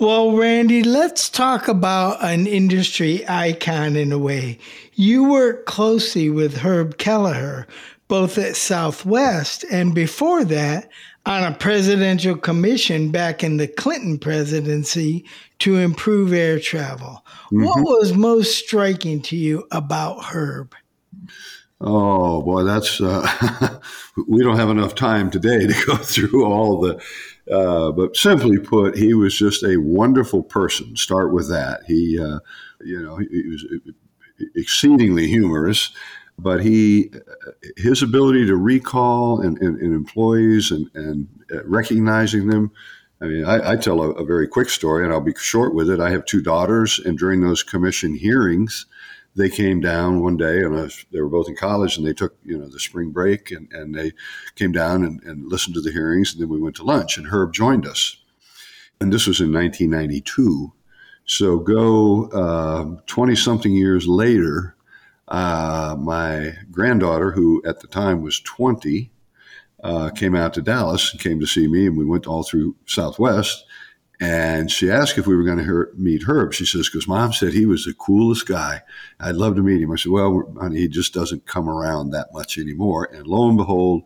[0.00, 4.58] Well, Randy, let's talk about an industry icon in a way.
[4.94, 7.66] You work closely with Herb Kelleher,
[8.08, 10.90] both at Southwest and before that
[11.24, 15.24] on a presidential commission back in the Clinton presidency
[15.60, 17.24] to improve air travel.
[17.46, 17.64] Mm-hmm.
[17.64, 20.74] What was most striking to you about Herb?
[21.80, 23.80] Oh boy, that's uh,
[24.28, 27.02] we don't have enough time today to go through all the.
[27.50, 30.96] Uh, but simply put, he was just a wonderful person.
[30.96, 31.80] Start with that.
[31.88, 32.38] He, uh,
[32.80, 33.66] you know, he, he was
[34.54, 35.92] exceedingly humorous
[36.38, 37.10] but he
[37.76, 42.72] his ability to recall and, and, and employees and, and uh, recognizing them
[43.22, 45.88] I mean, I, I tell a, a, very quick story, and I'll be short with
[45.88, 46.00] it.
[46.00, 48.86] I have two daughters, and during those commission hearings,
[49.36, 52.36] they came down one day, and was, they were both in college, and they took
[52.44, 54.12] you know the spring break, and, and they
[54.56, 57.28] came down and, and listened to the hearings, and then we went to lunch, and
[57.28, 58.16] Herb joined us,
[59.00, 60.72] and this was in 1992.
[61.24, 64.74] So go twenty uh, something years later,
[65.32, 69.10] uh, my granddaughter, who at the time was 20,
[69.82, 72.76] uh, came out to Dallas and came to see me, and we went all through
[72.86, 73.64] Southwest.
[74.20, 76.52] And she asked if we were going to meet Herb.
[76.52, 78.82] She says, because mom said he was the coolest guy.
[79.18, 79.90] I'd love to meet him.
[79.90, 83.08] I said, well, honey, he just doesn't come around that much anymore.
[83.12, 84.04] And lo and behold,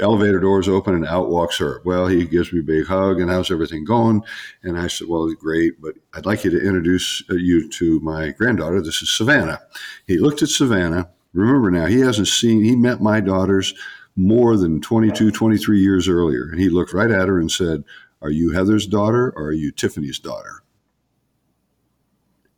[0.00, 1.82] elevator doors open and out walks Herb.
[1.84, 4.22] Well, he gives me a big hug and how's everything going?
[4.62, 8.00] And I said, well, it's great, but I'd like you to introduce uh, you to
[8.00, 8.80] my granddaughter.
[8.80, 9.60] This is Savannah.
[10.06, 11.10] He looked at Savannah.
[11.34, 13.74] Remember now, he hasn't seen, he met my daughters
[14.16, 16.48] more than 22, 23 years earlier.
[16.50, 17.84] And he looked right at her and said,
[18.20, 20.62] Are you Heather's daughter or are you Tiffany's daughter?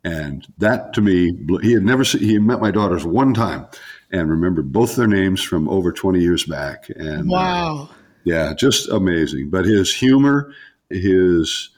[0.03, 3.67] And that to me, he had never seen, he had met my daughters one time
[4.15, 6.89] and remembered both their names from over 20 years back.
[6.95, 7.89] And uh, wow.
[7.89, 9.49] Uh, yeah, just amazing.
[9.49, 10.51] But his humor,
[10.89, 11.69] his,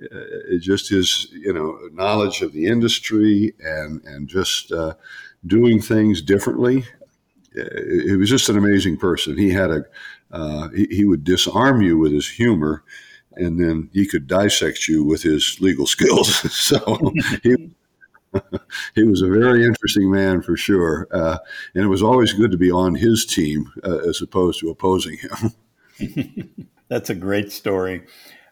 [0.00, 4.94] uh, just his you know knowledge of the industry and and just uh,
[5.44, 6.84] doing things differently
[8.06, 9.36] he was just an amazing person.
[9.36, 9.84] He had a
[10.30, 12.84] uh, he, he, would disarm you with his humor,
[13.32, 16.52] and then he could dissect you with his legal skills.
[16.52, 17.70] so he
[18.94, 21.38] he was a very interesting man for sure, uh,
[21.74, 25.18] and it was always good to be on his team uh, as opposed to opposing
[25.18, 26.68] him.
[26.88, 28.04] That's a great story.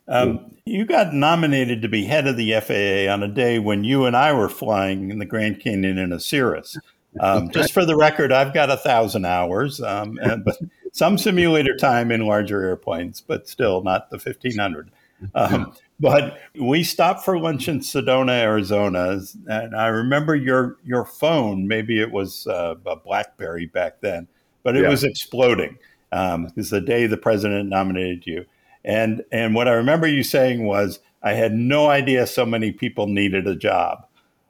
[0.08, 4.04] Um, you got nominated to be head of the FAA on a day when you
[4.04, 6.76] and I were flying in the Grand Canyon in a Cirrus.
[7.20, 10.58] Um, just for the record, I've got a thousand hours, um, and, but
[10.92, 14.90] some simulator time in larger airplanes, but still not the 1500.
[15.34, 21.66] Um, but we stopped for lunch in Sedona, Arizona, and I remember your your phone.
[21.66, 24.28] Maybe it was uh, a BlackBerry back then,
[24.62, 24.90] but it yeah.
[24.90, 25.78] was exploding
[26.12, 28.44] um, the day the president nominated you.
[28.84, 33.06] And and what I remember you saying was, I had no idea so many people
[33.06, 34.06] needed a job.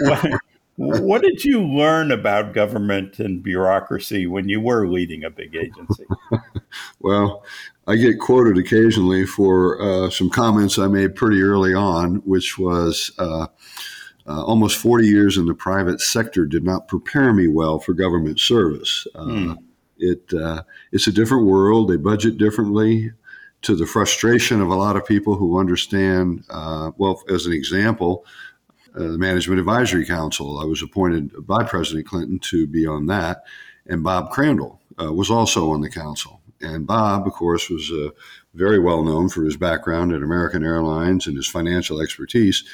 [0.00, 0.40] what,
[0.76, 6.04] what did you learn about government and bureaucracy when you were leading a big agency?
[7.00, 7.44] well,
[7.86, 13.12] I get quoted occasionally for uh, some comments I made pretty early on, which was
[13.18, 13.46] uh,
[14.26, 18.40] uh, almost 40 years in the private sector did not prepare me well for government
[18.40, 19.06] service.
[19.14, 19.58] Mm.
[19.98, 21.88] It uh, it's a different world.
[21.88, 23.12] They budget differently.
[23.62, 28.26] To the frustration of a lot of people who understand, uh, well, as an example,
[28.26, 28.30] uh,
[28.94, 30.58] the Management Advisory Council.
[30.58, 33.44] I was appointed by President Clinton to be on that,
[33.86, 36.40] and Bob Crandall uh, was also on the council.
[36.60, 38.10] And Bob, of course, was uh,
[38.54, 42.64] very well known for his background at American Airlines and his financial expertise.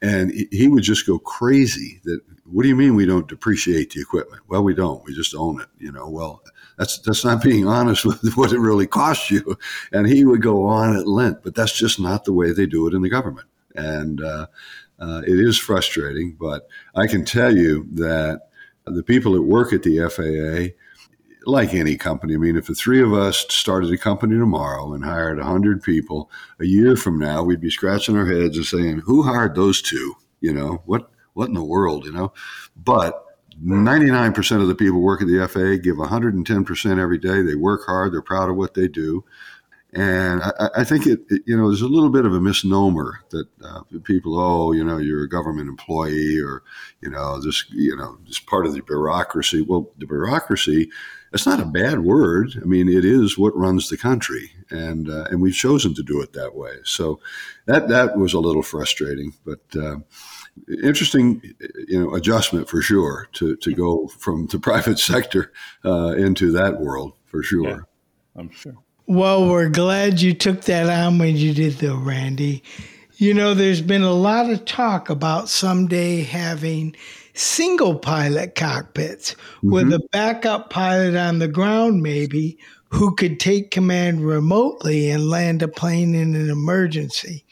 [0.00, 4.00] And he would just go crazy that, what do you mean we don't depreciate the
[4.00, 4.42] equipment?
[4.48, 5.04] Well, we don't.
[5.04, 5.68] We just own it.
[5.78, 6.42] You know, well,
[6.78, 9.58] that's that's not being honest with what it really costs you.
[9.92, 12.86] And he would go on at length, but that's just not the way they do
[12.86, 13.48] it in the government.
[13.74, 14.46] And uh,
[14.98, 18.48] uh, it is frustrating, but I can tell you that
[18.84, 20.74] the people that work at the FAA,
[21.48, 25.04] like any company, I mean, if the three of us started a company tomorrow and
[25.04, 29.22] hired 100 people, a year from now, we'd be scratching our heads and saying, who
[29.22, 30.14] hired those two?
[30.40, 32.32] You know, what, what in the world, you know?
[32.76, 33.24] But
[33.64, 37.42] 99% of the people work at the FAA give 110% every day.
[37.42, 38.12] They work hard.
[38.12, 39.24] They're proud of what they do.
[39.94, 43.20] And I, I think it, it, you know, there's a little bit of a misnomer
[43.30, 46.62] that uh, people, oh, you know, you're a government employee or,
[47.00, 49.62] you know, this, you know, this part of the bureaucracy.
[49.62, 50.90] Well, the bureaucracy,
[51.32, 52.58] it's not a bad word.
[52.60, 56.22] I mean, it is what runs the country, and uh, and we've chosen to do
[56.22, 56.76] it that way.
[56.84, 57.20] So
[57.66, 59.60] that that was a little frustrating, but.
[59.76, 59.96] Uh,
[60.82, 61.40] interesting,
[61.86, 65.52] you know, adjustment for sure to, to go from the private sector
[65.84, 67.68] uh, into that world for sure.
[67.68, 67.78] Yeah,
[68.34, 68.74] I'm sure.
[69.08, 72.62] Well, we're glad you took that on when you did, though, Randy.
[73.16, 76.94] You know, there's been a lot of talk about someday having
[77.32, 79.72] single pilot cockpits mm-hmm.
[79.72, 82.58] with a backup pilot on the ground, maybe,
[82.90, 87.46] who could take command remotely and land a plane in an emergency.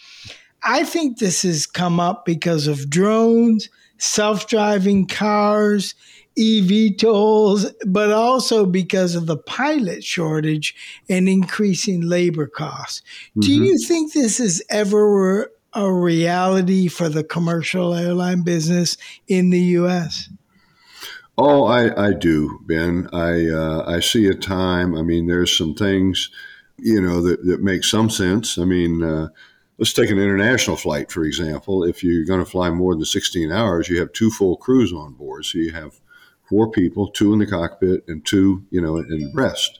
[0.63, 5.95] I think this has come up because of drones, self driving cars,
[6.39, 10.75] eVTOLs, but also because of the pilot shortage
[11.09, 13.03] and increasing labor costs.
[13.31, 13.41] Mm-hmm.
[13.41, 18.97] Do you think this is ever a reality for the commercial airline business
[19.29, 20.29] in the U.S.?
[21.39, 23.09] Oh, I, I do, Ben.
[23.13, 24.97] I uh, I see a time.
[24.97, 26.31] I mean, there's some things,
[26.79, 28.57] you know, that, that make some sense.
[28.57, 29.29] I mean, uh,
[29.77, 31.85] let's take an international flight, for example.
[31.85, 35.13] If you're going to fly more than 16 hours, you have two full crews on
[35.13, 35.45] board.
[35.45, 36.01] So you have
[36.49, 39.79] four people, two in the cockpit and two, you know, in rest.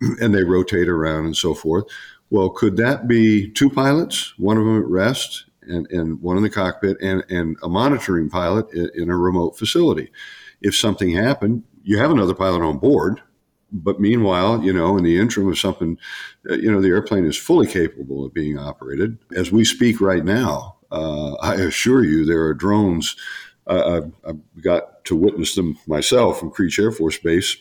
[0.20, 1.84] And they rotate around and so forth.
[2.30, 6.44] Well, could that be two pilots, one of them at rest and, and one in
[6.44, 10.12] the cockpit, and, and a monitoring pilot in, in a remote facility?
[10.60, 13.20] If something happened, you have another pilot on board,
[13.72, 15.98] but meanwhile, you know, in the interim of something,
[16.48, 19.18] uh, you know, the airplane is fully capable of being operated.
[19.34, 23.16] As we speak right now, uh, I assure you, there are drones.
[23.68, 27.56] I, I got to witness them myself from Creech Air Force Base,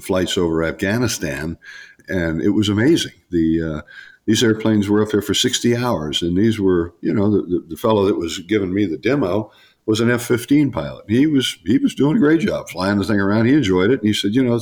[0.00, 1.58] flights over Afghanistan,
[2.08, 3.12] and it was amazing.
[3.30, 3.82] The uh,
[4.26, 7.64] these airplanes were up there for 60 hours, and these were, you know, the, the,
[7.70, 9.50] the fellow that was giving me the demo
[9.86, 11.04] was an F-15 pilot.
[11.08, 13.46] He was he was doing a great job flying the thing around.
[13.46, 14.00] He enjoyed it.
[14.00, 14.58] And he said, you know,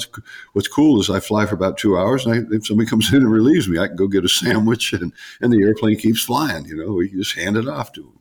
[0.52, 3.22] what's cool is I fly for about two hours, and I, if somebody comes in
[3.22, 6.64] and relieves me, I can go get a sandwich, and and the airplane keeps flying.
[6.66, 8.18] You know, we just hand it off to him.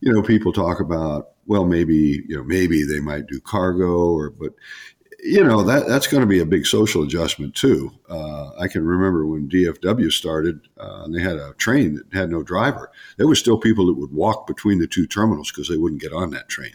[0.00, 4.30] You know, people talk about well, maybe you know, maybe they might do cargo, or
[4.30, 4.52] but
[5.22, 7.92] you know that that's going to be a big social adjustment too.
[8.08, 12.30] Uh, I can remember when DFW started, uh, and they had a train that had
[12.30, 12.90] no driver.
[13.16, 16.12] There were still people that would walk between the two terminals because they wouldn't get
[16.12, 16.74] on that train.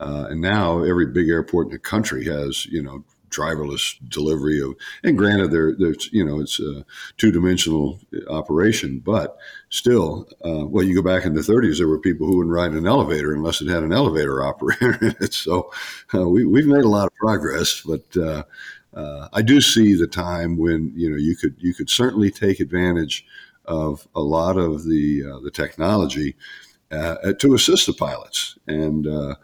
[0.00, 4.74] Uh, and now every big airport in the country has you know driverless delivery of.
[5.02, 6.84] And granted, there there's you know it's a
[7.16, 9.36] two dimensional operation, but
[9.70, 12.72] still, uh, well, you go back in the 30s, there were people who wouldn't ride
[12.72, 15.34] an elevator unless it had an elevator operator in it.
[15.42, 15.72] So
[16.14, 18.16] uh, we we've made a lot of progress, but.
[18.16, 18.44] Uh,
[18.94, 22.60] uh, I do see the time when you know you could you could certainly take
[22.60, 23.24] advantage
[23.64, 26.36] of a lot of the uh, the technology
[26.90, 29.34] uh, to assist the pilots, and uh, uh,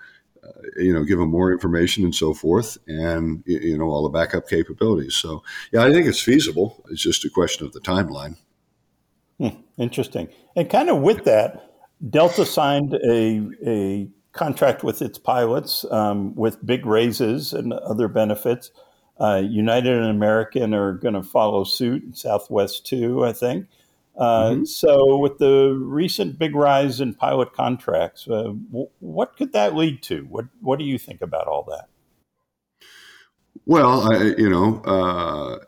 [0.77, 4.49] you know, give them more information and so forth, and you know all the backup
[4.49, 5.15] capabilities.
[5.15, 5.43] So,
[5.73, 6.85] yeah, I think it's feasible.
[6.91, 8.37] It's just a question of the timeline.
[9.39, 10.29] Hmm, interesting.
[10.57, 11.73] And kind of with that,
[12.11, 18.71] Delta signed a a contract with its pilots um, with big raises and other benefits.
[19.21, 23.67] Uh, United and American are going to follow suit, Southwest too, I think.
[24.19, 24.65] Uh, mm-hmm.
[24.65, 30.03] So, with the recent big rise in pilot contracts, uh, w- what could that lead
[30.05, 30.27] to?
[30.29, 31.87] What What do you think about all that?
[33.65, 35.59] Well, I, you know, uh,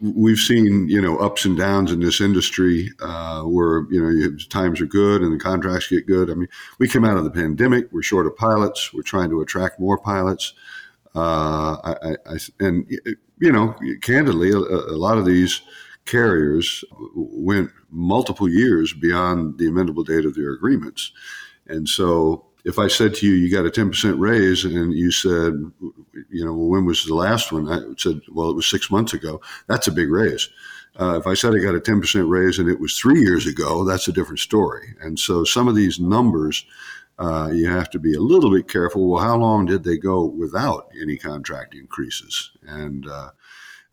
[0.00, 4.80] we've seen you know ups and downs in this industry uh, where you know times
[4.80, 6.28] are good and the contracts get good.
[6.28, 6.48] I mean,
[6.80, 7.92] we came out of the pandemic.
[7.92, 8.92] We're short of pilots.
[8.92, 10.54] We're trying to attract more pilots.
[11.14, 12.90] Uh, I, I, and
[13.38, 15.62] you know, candidly, a, a lot of these
[16.06, 16.84] carriers
[17.14, 21.12] went multiple years beyond the amendable date of their agreements.
[21.66, 25.52] And so if I said to you, you got a 10% raise, and you said,
[26.30, 27.68] you know, when was the last one?
[27.68, 29.40] I said, well, it was six months ago.
[29.68, 30.48] That's a big raise.
[30.98, 33.84] Uh, if I said I got a 10% raise and it was three years ago,
[33.84, 34.94] that's a different story.
[35.00, 36.64] And so some of these numbers,
[37.18, 39.10] uh, you have to be a little bit careful.
[39.10, 42.50] Well, how long did they go without any contract increases?
[42.66, 43.30] And uh,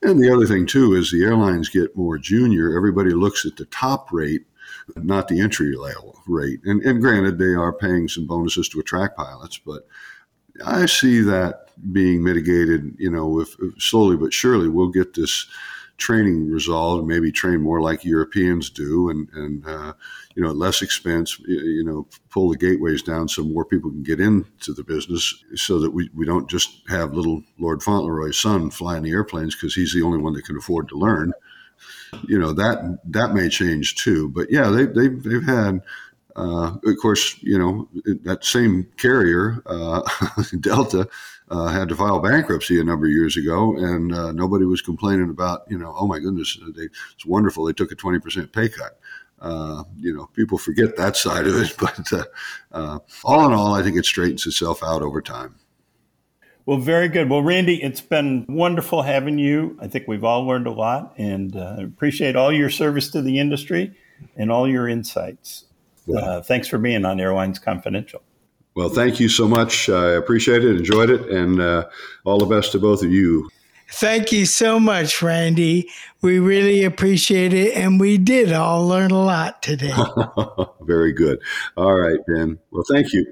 [0.03, 2.75] and the other thing, too, is the airlines get more junior.
[2.75, 4.45] Everybody looks at the top rate,
[4.95, 6.59] not the entry level rate.
[6.65, 9.87] And, and granted, they are paying some bonuses to attract pilots, but
[10.65, 15.47] I see that being mitigated, you know, if, if slowly but surely we'll get this
[15.97, 19.93] training resolved maybe train more like Europeans do and, and uh,
[20.35, 24.03] you know, at less expense, you know, pull the gateways down so more people can
[24.03, 28.71] get into the business so that we, we don't just have little Lord Fauntleroy's son
[28.71, 31.33] flying the airplanes because he's the only one that can afford to learn.
[32.27, 34.29] You know, that that may change too.
[34.29, 35.81] But yeah, they, they, they've had,
[36.35, 37.89] uh, of course, you know,
[38.23, 40.01] that same carrier, uh,
[40.59, 41.07] Delta,
[41.49, 45.29] uh, had to file bankruptcy a number of years ago, and uh, nobody was complaining
[45.29, 47.65] about, you know, oh my goodness, they, it's wonderful.
[47.65, 48.97] They took a 20% pay cut.
[49.43, 52.23] Uh, you know, people forget that side of it, but uh,
[52.71, 55.55] uh, all in all, I think it straightens itself out over time.
[56.65, 57.29] Well, very good.
[57.29, 59.77] Well, Randy, it's been wonderful having you.
[59.81, 63.37] I think we've all learned a lot and uh, appreciate all your service to the
[63.37, 63.93] industry
[64.37, 65.65] and all your insights.
[66.15, 68.21] Uh, thanks for being on Airlines Confidential.
[68.75, 69.89] Well, thank you so much.
[69.89, 71.85] I appreciate it, enjoyed it, and uh,
[72.23, 73.49] all the best to both of you.
[73.95, 75.87] Thank you so much, Randy.
[76.23, 77.75] We really appreciate it.
[77.77, 79.93] And we did all learn a lot today.
[80.81, 81.39] Very good.
[81.77, 82.57] All right, Ben.
[82.71, 83.31] Well, thank you.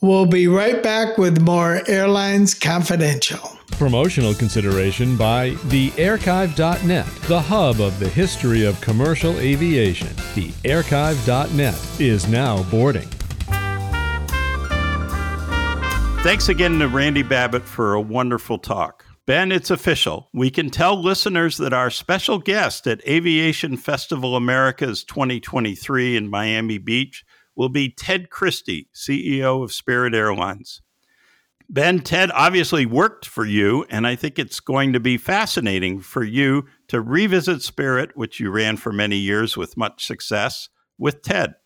[0.00, 3.40] We'll be right back with more Airlines Confidential.
[3.72, 10.08] Promotional consideration by thearchive.net, the hub of the history of commercial aviation.
[10.34, 13.08] Thearchive.net is now boarding.
[16.22, 19.05] Thanks again to Randy Babbitt for a wonderful talk.
[19.26, 20.28] Ben, it's official.
[20.32, 26.78] We can tell listeners that our special guest at Aviation Festival Americas 2023 in Miami
[26.78, 27.24] Beach
[27.56, 30.80] will be Ted Christie, CEO of Spirit Airlines.
[31.68, 36.22] Ben, Ted obviously worked for you, and I think it's going to be fascinating for
[36.22, 40.68] you to revisit Spirit, which you ran for many years with much success,
[40.98, 41.56] with Ted.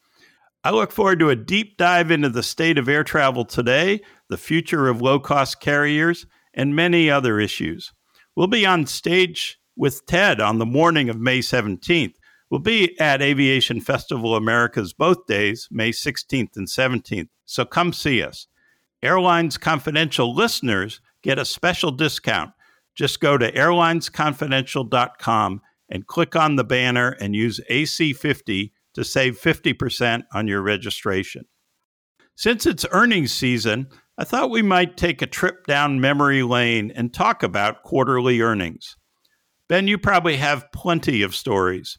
[0.65, 4.01] I look forward to a deep dive into the state of air travel today,
[4.31, 7.92] the future of low cost carriers, and many other issues.
[8.36, 12.14] We'll be on stage with Ted on the morning of May 17th.
[12.51, 17.28] We'll be at Aviation Festival Americas both days, May 16th and 17th.
[17.44, 18.48] So come see us.
[19.03, 22.53] Airlines Confidential listeners get a special discount.
[22.94, 30.24] Just go to airlinesconfidential.com and click on the banner and use AC50 to save 50%
[30.32, 31.44] on your registration.
[32.36, 33.88] Since it's earnings season,
[34.19, 38.97] I thought we might take a trip down memory lane and talk about quarterly earnings.
[39.69, 41.99] Ben, you probably have plenty of stories.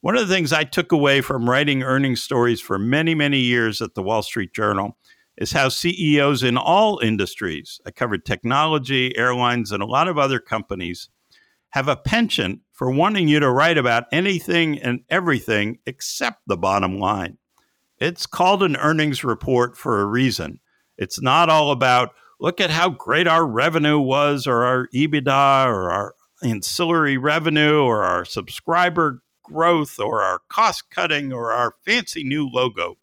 [0.00, 3.82] One of the things I took away from writing earnings stories for many, many years
[3.82, 4.96] at the Wall Street Journal
[5.36, 10.38] is how CEOs in all industries, I covered technology, airlines, and a lot of other
[10.38, 11.08] companies,
[11.70, 16.98] have a penchant for wanting you to write about anything and everything except the bottom
[16.98, 17.38] line.
[17.98, 20.60] It's called an earnings report for a reason.
[20.98, 25.90] It's not all about, look at how great our revenue was, or our EBITDA, or
[25.90, 32.48] our ancillary revenue, or our subscriber growth, or our cost cutting, or our fancy new
[32.48, 32.98] logo.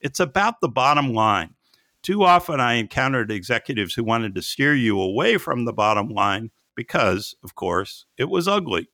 [0.00, 1.54] It's about the bottom line.
[2.02, 6.50] Too often, I encountered executives who wanted to steer you away from the bottom line
[6.74, 8.88] because, of course, it was ugly.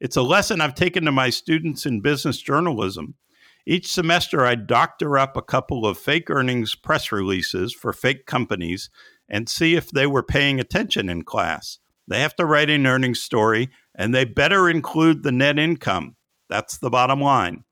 [0.00, 3.14] It's a lesson I've taken to my students in business journalism.
[3.70, 8.88] Each semester, I doctor up a couple of fake earnings press releases for fake companies
[9.28, 11.78] and see if they were paying attention in class.
[12.06, 16.16] They have to write an earnings story and they better include the net income.
[16.48, 17.64] That's the bottom line.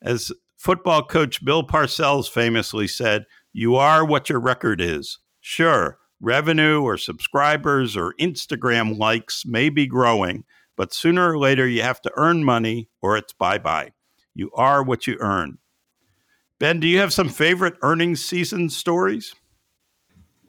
[0.00, 5.18] As football coach Bill Parcells famously said, you are what your record is.
[5.40, 10.44] Sure, revenue or subscribers or Instagram likes may be growing,
[10.76, 13.90] but sooner or later you have to earn money or it's bye bye.
[14.34, 15.58] You are what you earn.
[16.58, 19.34] Ben, do you have some favorite earnings season stories?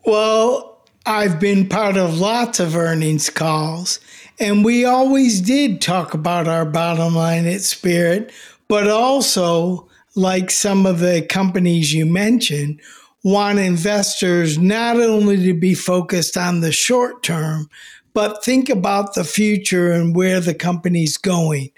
[0.05, 3.99] Well, I've been part of lots of earnings calls,
[4.39, 8.31] and we always did talk about our bottom line at Spirit,
[8.67, 12.79] but also like some of the companies you mentioned,
[13.23, 17.69] want investors not only to be focused on the short term,
[18.13, 21.71] but think about the future and where the company's going.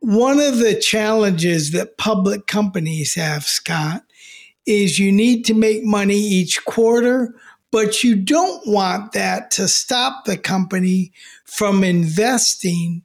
[0.00, 4.04] One of the challenges that public companies have, Scott,
[4.66, 7.34] is you need to make money each quarter,
[7.70, 11.12] but you don't want that to stop the company
[11.44, 13.02] from investing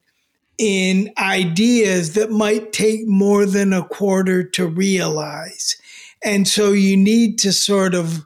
[0.57, 5.77] in ideas that might take more than a quarter to realize.
[6.23, 8.25] And so you need to sort of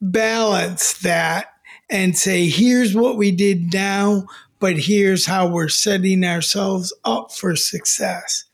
[0.00, 1.53] balance that
[1.94, 4.26] and say, here's what we did now,
[4.58, 8.44] but here's how we're setting ourselves up for success.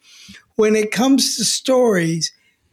[0.56, 2.30] When it comes to stories,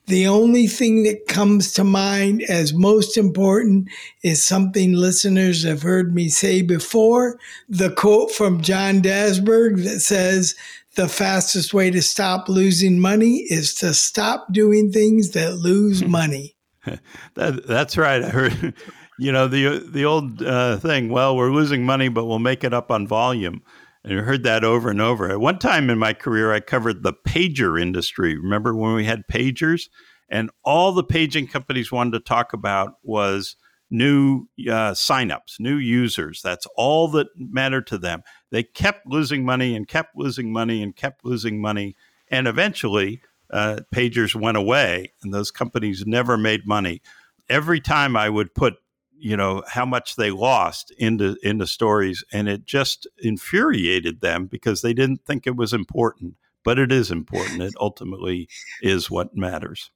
[0.07, 3.87] the only thing that comes to mind as most important
[4.23, 7.39] is something listeners have heard me say before
[7.69, 10.53] the quote from John Dasburg that says,
[10.95, 16.11] The fastest way to stop losing money is to stop doing things that lose hmm.
[16.11, 16.57] money.
[17.35, 18.21] that, that's right.
[18.21, 18.73] I heard,
[19.19, 22.73] you know, the, the old uh, thing, well, we're losing money, but we'll make it
[22.73, 23.61] up on volume.
[24.03, 25.29] And I heard that over and over.
[25.29, 28.37] At one time in my career, I covered the pager industry.
[28.37, 29.89] Remember when we had pagers?
[30.29, 33.55] And all the paging companies wanted to talk about was
[33.89, 36.41] new uh, signups, new users.
[36.41, 38.23] That's all that mattered to them.
[38.51, 41.95] They kept losing money and kept losing money and kept losing money.
[42.29, 47.01] And eventually, uh, pagers went away, and those companies never made money.
[47.49, 48.75] Every time I would put
[49.19, 54.81] you know how much they lost into into stories and it just infuriated them because
[54.81, 56.35] they didn't think it was important
[56.67, 57.61] but it is important.
[57.61, 58.49] It ultimately
[58.81, 59.89] is what matters.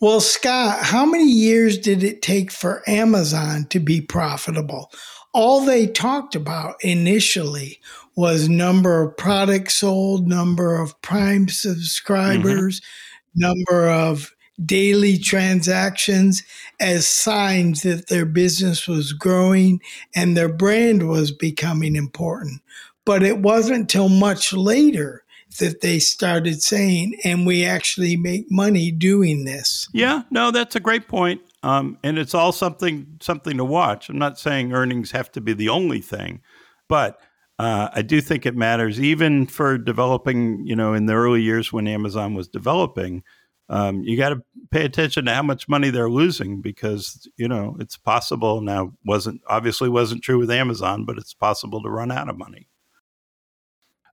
[0.00, 4.90] Well scott how many years did it take for amazon to be profitable?
[5.32, 7.78] All they talked about initially
[8.16, 13.40] was number of products sold number of prime subscribers mm-hmm.
[13.40, 14.32] number of
[14.64, 16.42] daily transactions
[16.80, 19.80] as signs that their business was growing
[20.14, 22.60] and their brand was becoming important.
[23.04, 25.22] But it wasn't until much later
[25.60, 29.88] that they started saying, and we actually make money doing this.
[29.94, 31.40] Yeah, no, that's a great point.
[31.62, 34.08] um, and it's all something something to watch.
[34.08, 36.40] I'm not saying earnings have to be the only thing,
[36.88, 37.20] but
[37.58, 40.64] uh, I do think it matters, even for developing.
[40.66, 43.24] You know, in the early years when Amazon was developing,
[43.68, 47.76] um, you got to pay attention to how much money they're losing because you know
[47.80, 48.60] it's possible.
[48.60, 52.68] Now, wasn't obviously wasn't true with Amazon, but it's possible to run out of money.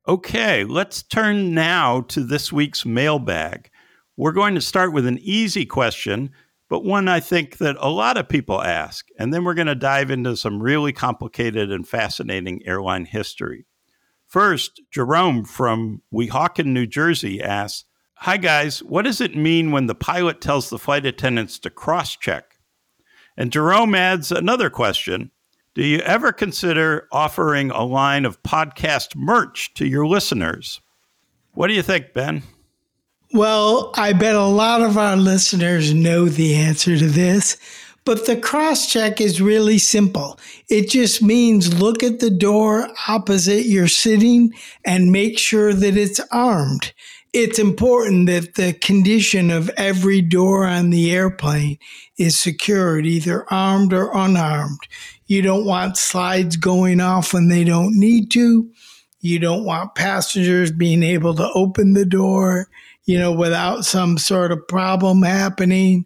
[0.08, 3.70] Okay, let's turn now to this week's mailbag.
[4.18, 6.32] We're going to start with an easy question
[6.70, 9.08] but one I think that a lot of people ask.
[9.20, 13.66] And then we're going to dive into some really complicated and fascinating airline history.
[14.28, 17.86] First, Jerome from Weehawken, New Jersey asks
[18.20, 18.82] Hi, guys.
[18.82, 22.58] What does it mean when the pilot tells the flight attendants to cross check?
[23.38, 25.32] And Jerome adds another question
[25.76, 30.80] Do you ever consider offering a line of podcast merch to your listeners?
[31.54, 32.44] What do you think, Ben?
[33.34, 37.58] Well, I bet a lot of our listeners know the answer to this,
[38.06, 40.40] but the cross check is really simple.
[40.70, 44.54] It just means look at the door opposite you're sitting
[44.86, 46.94] and make sure that it's armed.
[47.38, 51.78] It's important that the condition of every door on the airplane
[52.18, 54.80] is secured, either armed or unarmed.
[55.28, 58.72] You don't want slides going off when they don't need to.
[59.20, 62.70] You don't want passengers being able to open the door
[63.06, 66.06] you know, without some sort of problem happening.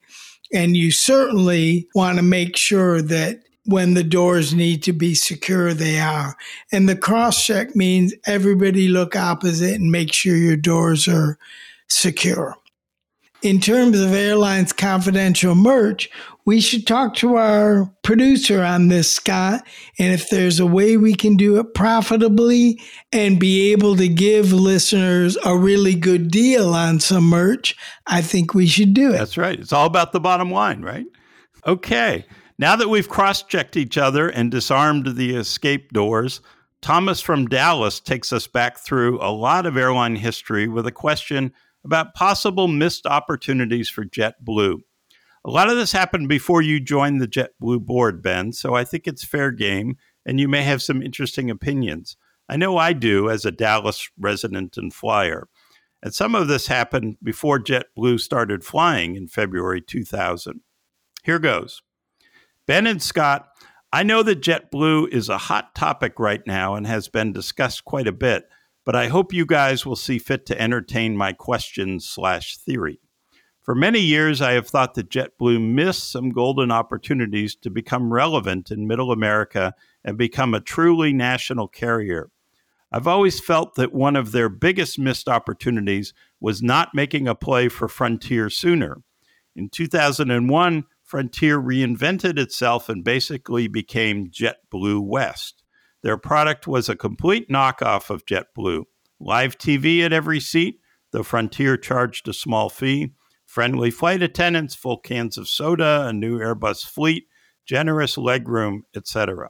[0.53, 5.73] And you certainly want to make sure that when the doors need to be secure,
[5.73, 6.35] they are.
[6.71, 11.37] And the cross check means everybody look opposite and make sure your doors are
[11.87, 12.55] secure
[13.41, 16.09] in terms of airlines confidential merch,
[16.45, 19.65] we should talk to our producer on this, Scott.
[19.99, 24.51] And if there's a way we can do it profitably and be able to give
[24.51, 27.75] listeners a really good deal on some merch,
[28.07, 29.17] I think we should do it.
[29.17, 29.59] That's right.
[29.59, 31.05] It's all about the bottom line, right?
[31.67, 32.25] Okay.
[32.59, 36.41] Now that we've cross checked each other and disarmed the escape doors,
[36.81, 41.53] Thomas from Dallas takes us back through a lot of airline history with a question
[41.85, 44.79] about possible missed opportunities for JetBlue.
[45.45, 49.07] A lot of this happened before you joined the JetBlue board, Ben, so I think
[49.07, 49.95] it's fair game,
[50.25, 52.17] and you may have some interesting opinions.
[52.49, 55.47] I know I do as a Dallas resident and flyer.
[56.03, 60.59] And some of this happened before JetBlue started flying in February 2000.
[61.23, 61.81] Here goes
[62.69, 63.49] Ben and Scott,
[63.91, 68.07] I know that JetBlue is a hot topic right now and has been discussed quite
[68.07, 68.47] a bit
[68.89, 72.99] but I hope you guys will see fit to entertain my question slash theory.
[73.61, 78.71] For many years, I have thought that JetBlue missed some golden opportunities to become relevant
[78.71, 82.31] in Middle America and become a truly national carrier.
[82.91, 87.69] I've always felt that one of their biggest missed opportunities was not making a play
[87.69, 89.03] for Frontier sooner.
[89.55, 95.63] In 2001, Frontier reinvented itself and basically became JetBlue West.
[96.03, 98.83] Their product was a complete knockoff of JetBlue.
[99.19, 100.79] Live TV at every seat,
[101.09, 106.37] the Frontier charged a small fee, friendly flight attendants, full cans of soda, a new
[106.37, 107.25] Airbus fleet,
[107.65, 109.49] generous legroom, etc.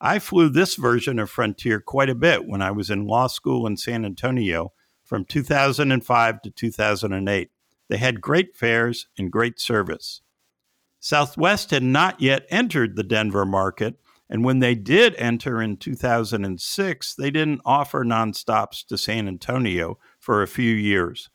[0.00, 3.66] I flew this version of Frontier quite a bit when I was in law school
[3.66, 4.72] in San Antonio
[5.04, 7.50] from 2005 to 2008.
[7.90, 10.22] They had great fares and great service.
[11.04, 14.00] Southwest had not yet entered the Denver market,
[14.30, 20.40] and when they did enter in 2006, they didn't offer nonstops to San Antonio for
[20.40, 21.28] a few years.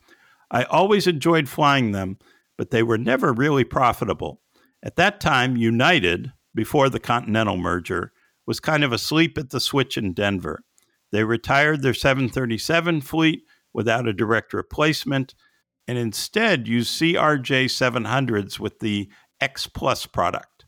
[0.50, 2.18] I always enjoyed flying them,
[2.58, 4.42] but they were never really profitable.
[4.82, 8.12] At that time, United, before the Continental merger,
[8.48, 10.64] was kind of asleep at the switch in Denver.
[11.12, 15.36] They retired their 737 fleet without a direct replacement
[15.90, 19.10] and instead used CRJ 700s with the
[19.42, 20.60] X Plus product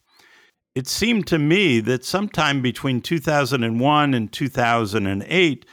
[0.74, 5.66] it seemed to me that sometime between 2001 and 2008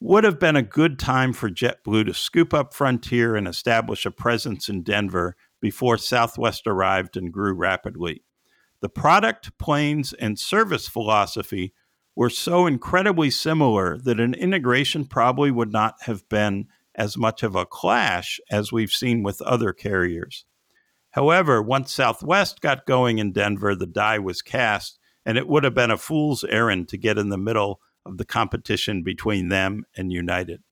[0.00, 4.10] would have been a good time for JetBlue to scoop up Frontier and establish a
[4.10, 8.22] presence in Denver before Southwest arrived and grew rapidly.
[8.80, 11.74] The product, planes, and service philosophy
[12.16, 17.54] were so incredibly similar that an integration probably would not have been as much of
[17.54, 20.44] a clash as we've seen with other carriers.
[21.12, 25.74] However, once Southwest got going in Denver, the die was cast, and it would have
[25.74, 30.12] been a fool's errand to get in the middle of the competition between them and
[30.12, 30.62] United.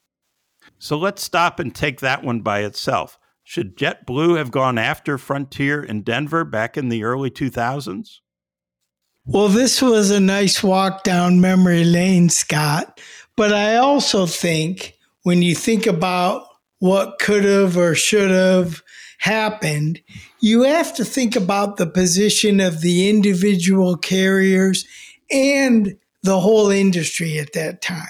[0.78, 3.18] So let's stop and take that one by itself.
[3.44, 8.18] Should JetBlue have gone after Frontier in Denver back in the early 2000s?
[9.24, 13.00] Well, this was a nice walk down memory lane, Scott.
[13.36, 16.46] But I also think when you think about
[16.78, 18.82] what could have or should have
[19.18, 20.00] happened,
[20.40, 24.86] you have to think about the position of the individual carriers
[25.30, 28.08] and the whole industry at that time.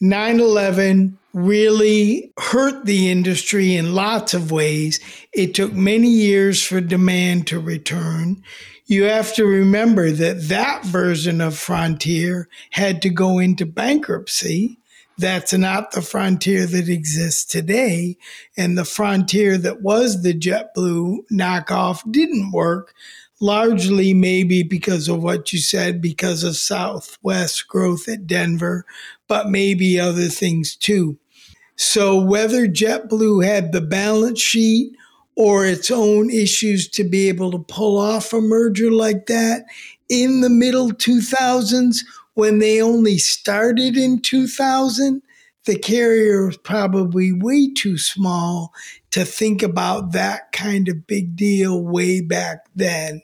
[0.00, 4.98] 9 11 really hurt the industry in lots of ways.
[5.32, 8.42] It took many years for demand to return.
[8.86, 14.78] You have to remember that that version of Frontier had to go into bankruptcy.
[15.20, 18.16] That's not the Frontier that exists today.
[18.56, 22.94] And the Frontier that was the JetBlue knockoff didn't work
[23.40, 28.84] largely maybe because of what you said, because of Southwest growth at Denver,
[29.28, 31.18] but maybe other things too.
[31.76, 34.94] So whether JetBlue had the balance sheet
[35.36, 39.64] or its own issues to be able to pull off a merger like that
[40.10, 42.04] in the middle 2000s
[42.34, 45.22] when they only started in 2000,
[45.66, 48.72] the carrier was probably way too small
[49.10, 53.22] to think about that kind of big deal way back then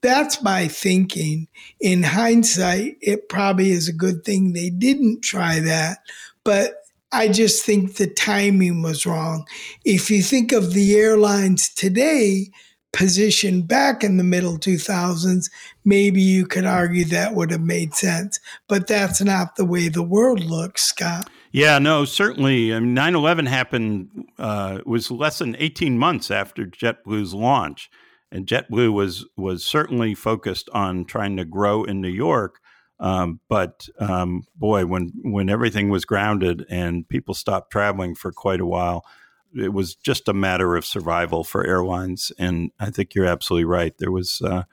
[0.00, 1.48] that's my thinking.
[1.80, 5.98] In hindsight, it probably is a good thing they didn't try that,
[6.44, 6.74] but
[7.10, 9.46] I just think the timing was wrong.
[9.84, 12.50] If you think of the airlines today,
[12.92, 15.50] positioned back in the middle 2000s,
[15.84, 18.40] maybe you could argue that would have made sense.
[18.68, 21.28] But that's not the way the world looks, Scott.
[21.52, 22.74] Yeah, no, certainly.
[22.74, 27.90] I mean, 9 11 happened, uh, was less than 18 months after JetBlue's launch
[28.30, 32.60] and JetBlue was was certainly focused on trying to grow in New York.
[33.00, 38.60] Um, but um, boy, when when everything was grounded and people stopped traveling for quite
[38.60, 39.04] a while,
[39.56, 42.32] it was just a matter of survival for airlines.
[42.38, 43.96] And I think you're absolutely right.
[43.98, 44.64] There was uh,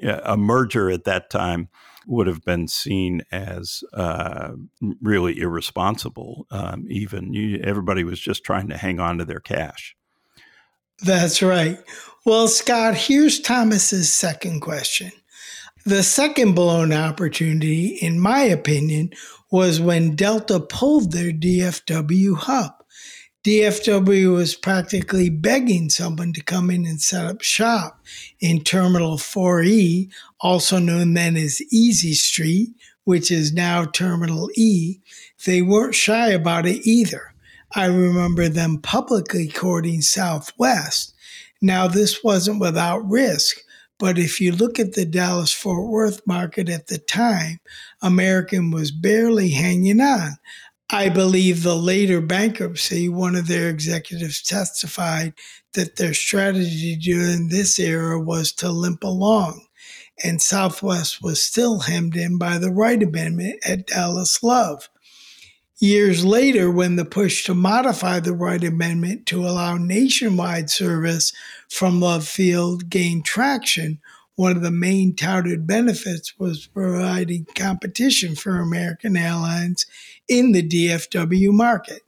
[0.00, 1.68] a merger at that time
[2.06, 4.52] would have been seen as uh,
[5.00, 6.46] really irresponsible.
[6.50, 9.96] Um, even you, everybody was just trying to hang on to their cash.
[11.02, 11.78] That's right.
[12.24, 15.12] Well, Scott, here's Thomas's second question.
[15.84, 19.10] The second blown opportunity, in my opinion,
[19.50, 22.72] was when Delta pulled their DFW hub.
[23.46, 28.00] DFW was practically begging someone to come in and set up shop
[28.40, 32.70] in Terminal 4E, also known then as Easy Street,
[33.04, 34.98] which is now Terminal E.
[35.44, 37.34] They weren't shy about it either.
[37.72, 41.14] I remember them publicly courting Southwest.
[41.62, 43.58] Now, this wasn't without risk,
[44.00, 47.60] but if you look at the Dallas Fort Worth market at the time,
[48.02, 50.32] American was barely hanging on.
[50.90, 55.34] I believe the later bankruptcy, one of their executives testified
[55.74, 59.66] that their strategy during this era was to limp along,
[60.22, 64.88] and Southwest was still hemmed in by the Wright Amendment at Dallas Love.
[65.78, 71.32] Years later, when the push to modify the Wright Amendment to allow nationwide service
[71.68, 73.98] from Love Field gained traction,
[74.36, 79.84] one of the main touted benefits was providing competition for American Airlines
[80.28, 82.02] in the DFW market.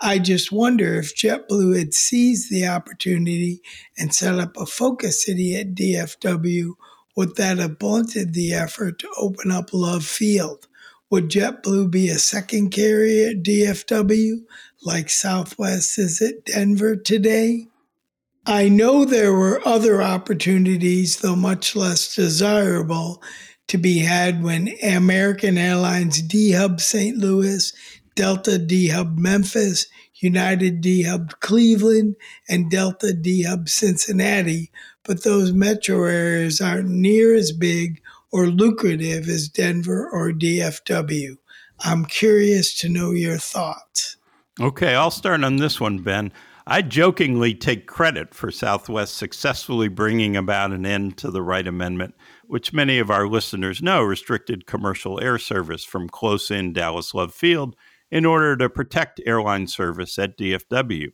[0.00, 3.62] I just wonder if JetBlue had seized the opportunity
[3.96, 6.72] and set up a focus city at DFW,
[7.16, 10.68] would that have blunted the effort to open up Love Field?
[11.10, 14.44] Would JetBlue be a second carrier at DFW
[14.82, 17.68] like Southwest is at Denver today?
[18.44, 23.22] I know there were other opportunities, though much less desirable,
[23.68, 27.16] to be had when American Airlines D Hub St.
[27.16, 27.72] Louis,
[28.14, 32.16] Delta D Hub Memphis, United D Hub Cleveland,
[32.48, 34.70] and Delta D Hub Cincinnati,
[35.04, 38.00] but those metro areas aren't near as big
[38.32, 41.36] or lucrative as Denver or DFW?
[41.80, 44.16] I'm curious to know your thoughts.
[44.60, 46.32] Okay, I'll start on this one, Ben.
[46.66, 52.14] I jokingly take credit for Southwest successfully bringing about an end to the Wright Amendment,
[52.48, 57.34] which many of our listeners know restricted commercial air service from close in Dallas Love
[57.34, 57.76] Field
[58.10, 61.08] in order to protect airline service at DFW.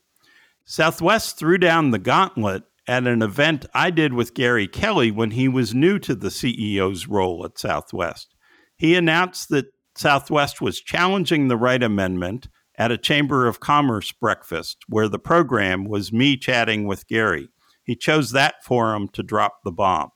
[0.64, 5.48] Southwest threw down the gauntlet at an event I did with Gary Kelly when he
[5.48, 8.34] was new to the CEO's role at Southwest.
[8.76, 14.78] He announced that Southwest was challenging the Wright Amendment at a Chamber of Commerce breakfast
[14.88, 17.48] where the program was me chatting with Gary.
[17.84, 20.10] He chose that forum to drop the bomb.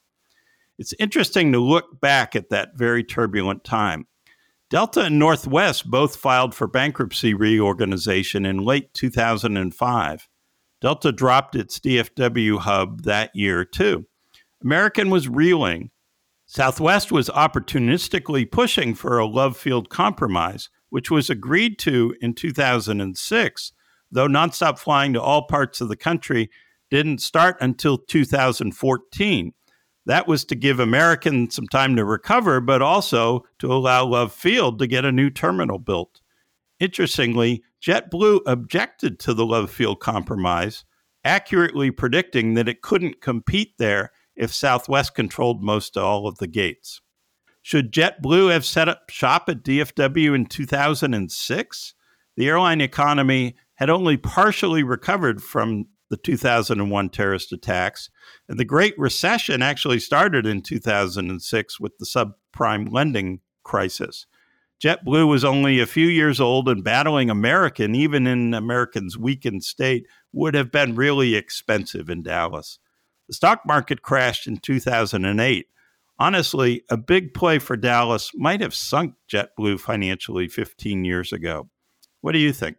[0.78, 4.06] It's interesting to look back at that very turbulent time.
[4.68, 10.28] Delta and Northwest both filed for bankruptcy reorganization in late 2005.
[10.80, 14.06] Delta dropped its DFW hub that year, too.
[14.62, 15.90] American was reeling.
[16.46, 23.72] Southwest was opportunistically pushing for a Love Field compromise, which was agreed to in 2006,
[24.10, 26.50] though nonstop flying to all parts of the country
[26.90, 29.52] didn't start until 2014.
[30.06, 34.78] That was to give Americans some time to recover, but also to allow Love Field
[34.78, 36.20] to get a new terminal built.
[36.78, 40.84] Interestingly, JetBlue objected to the Love Field compromise,
[41.24, 46.46] accurately predicting that it couldn't compete there if Southwest controlled most of all of the
[46.46, 47.00] gates.
[47.62, 51.94] Should JetBlue have set up shop at DFW in 2006?
[52.36, 58.10] The airline economy had only partially recovered from the 2001 terrorist attacks.
[58.48, 64.26] And the Great Recession actually started in 2006 with the subprime lending crisis.
[64.82, 70.06] JetBlue was only a few years old, and battling American, even in American's weakened state,
[70.32, 72.78] would have been really expensive in Dallas.
[73.26, 75.66] The stock market crashed in 2008.
[76.18, 81.68] Honestly, a big play for Dallas might have sunk JetBlue financially 15 years ago.
[82.20, 82.76] What do you think?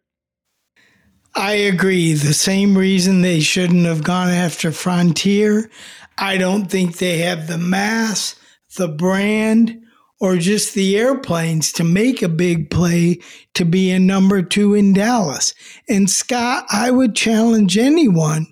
[1.36, 2.14] I agree.
[2.14, 5.70] The same reason they shouldn't have gone after Frontier.
[6.18, 8.36] I don't think they have the mass,
[8.76, 9.82] the brand,
[10.20, 13.20] or just the airplanes to make a big play
[13.54, 15.54] to be a number two in Dallas.
[15.88, 18.48] And Scott, I would challenge anyone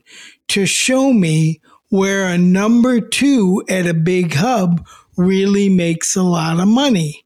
[0.50, 4.86] to show me where a number two at a big hub
[5.18, 7.25] really makes a lot of money.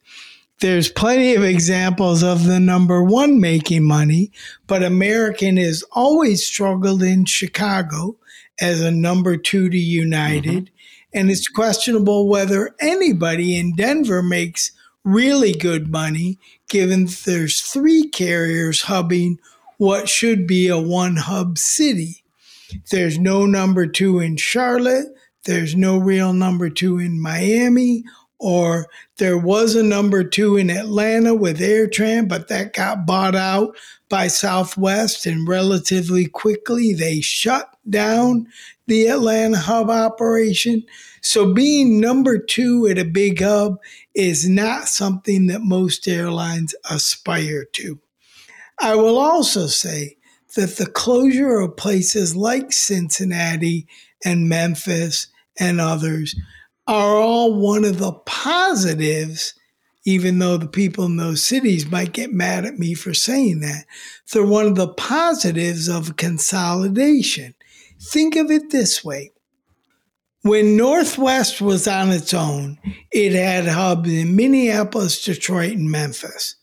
[0.59, 4.31] There's plenty of examples of the number one making money,
[4.67, 8.17] but American has always struggled in Chicago
[8.59, 10.65] as a number two to United.
[10.65, 10.73] Mm-hmm.
[11.13, 14.71] And it's questionable whether anybody in Denver makes
[15.05, 16.37] really good money,
[16.67, 19.39] given there's three carriers hubbing
[19.77, 22.23] what should be a one hub city.
[22.91, 25.07] There's no number two in Charlotte.
[25.45, 28.03] There's no real number two in Miami
[28.39, 28.87] or
[29.17, 33.75] there was a number two in Atlanta with AirTran, but that got bought out
[34.07, 38.47] by Southwest, and relatively quickly they shut down
[38.87, 40.83] the Atlanta hub operation.
[41.21, 43.77] So being number two at a big hub
[44.15, 47.99] is not something that most airlines aspire to.
[48.79, 50.17] I will also say
[50.55, 53.85] that the closure of places like Cincinnati
[54.23, 55.27] and Memphis
[55.59, 56.35] and others
[56.89, 59.53] are all one of the positives,
[60.05, 63.85] even though the people in those cities might get mad at me for saying that.
[64.33, 67.53] They're one of the positives of consolidation.
[68.01, 69.31] Think of it this way.
[70.41, 72.79] When Northwest was on its own,
[73.11, 76.55] it had hubs in Minneapolis, Detroit, and Memphis.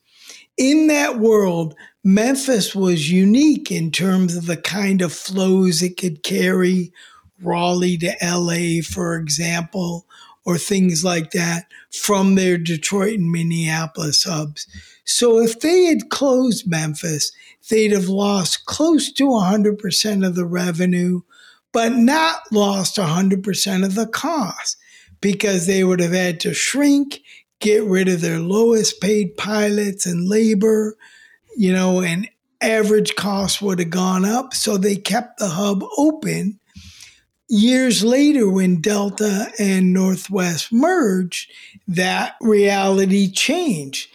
[0.56, 6.24] In that world, Memphis was unique in terms of the kind of flows it could
[6.24, 6.92] carry,
[7.40, 10.05] Raleigh to LA, for example,
[10.46, 14.66] or things like that from their Detroit and Minneapolis hubs.
[15.04, 17.32] So if they had closed Memphis,
[17.68, 21.22] they'd have lost close to 100% of the revenue,
[21.72, 24.76] but not lost 100% of the cost
[25.20, 27.22] because they would have had to shrink,
[27.58, 30.96] get rid of their lowest paid pilots and labor,
[31.56, 32.28] you know, and
[32.60, 34.54] average costs would have gone up.
[34.54, 36.60] So they kept the hub open
[37.48, 41.50] years later, when Delta and Northwest merged,
[41.88, 44.08] that reality changed.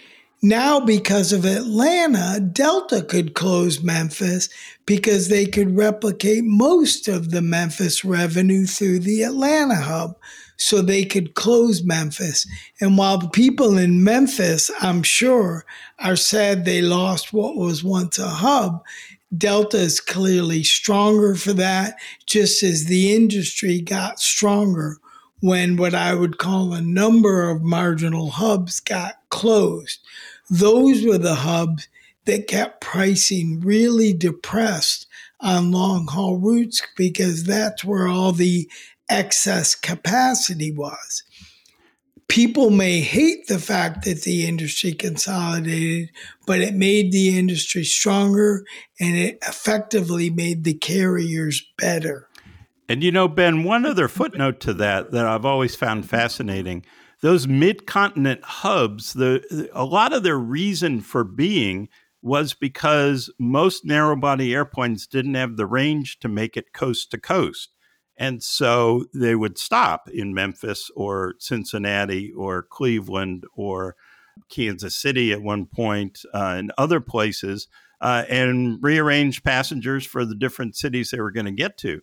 [0.43, 4.49] Now, because of Atlanta, Delta could close Memphis
[4.87, 10.15] because they could replicate most of the Memphis revenue through the Atlanta hub.
[10.57, 12.47] So they could close Memphis.
[12.79, 15.65] And while the people in Memphis, I'm sure,
[15.99, 18.83] are sad they lost what was once a hub,
[19.37, 24.97] Delta is clearly stronger for that, just as the industry got stronger
[25.39, 29.99] when what I would call a number of marginal hubs got closed.
[30.49, 31.87] Those were the hubs
[32.25, 35.07] that kept pricing really depressed
[35.39, 38.69] on long haul routes because that's where all the
[39.09, 41.23] excess capacity was
[42.31, 46.09] people may hate the fact that the industry consolidated,
[46.47, 48.63] but it made the industry stronger
[49.01, 52.29] and it effectively made the carriers better.
[52.87, 56.85] And you know, Ben, one other footnote to that that I've always found fascinating
[57.19, 61.89] those mid continent hubs, the, a lot of their reason for being
[62.21, 67.17] was because most narrow body airplanes didn't have the range to make it coast to
[67.17, 67.73] coast.
[68.21, 73.95] And so they would stop in Memphis or Cincinnati or Cleveland or
[74.47, 77.67] Kansas City at one point uh, and other places
[77.99, 82.01] uh, and rearrange passengers for the different cities they were going to get to.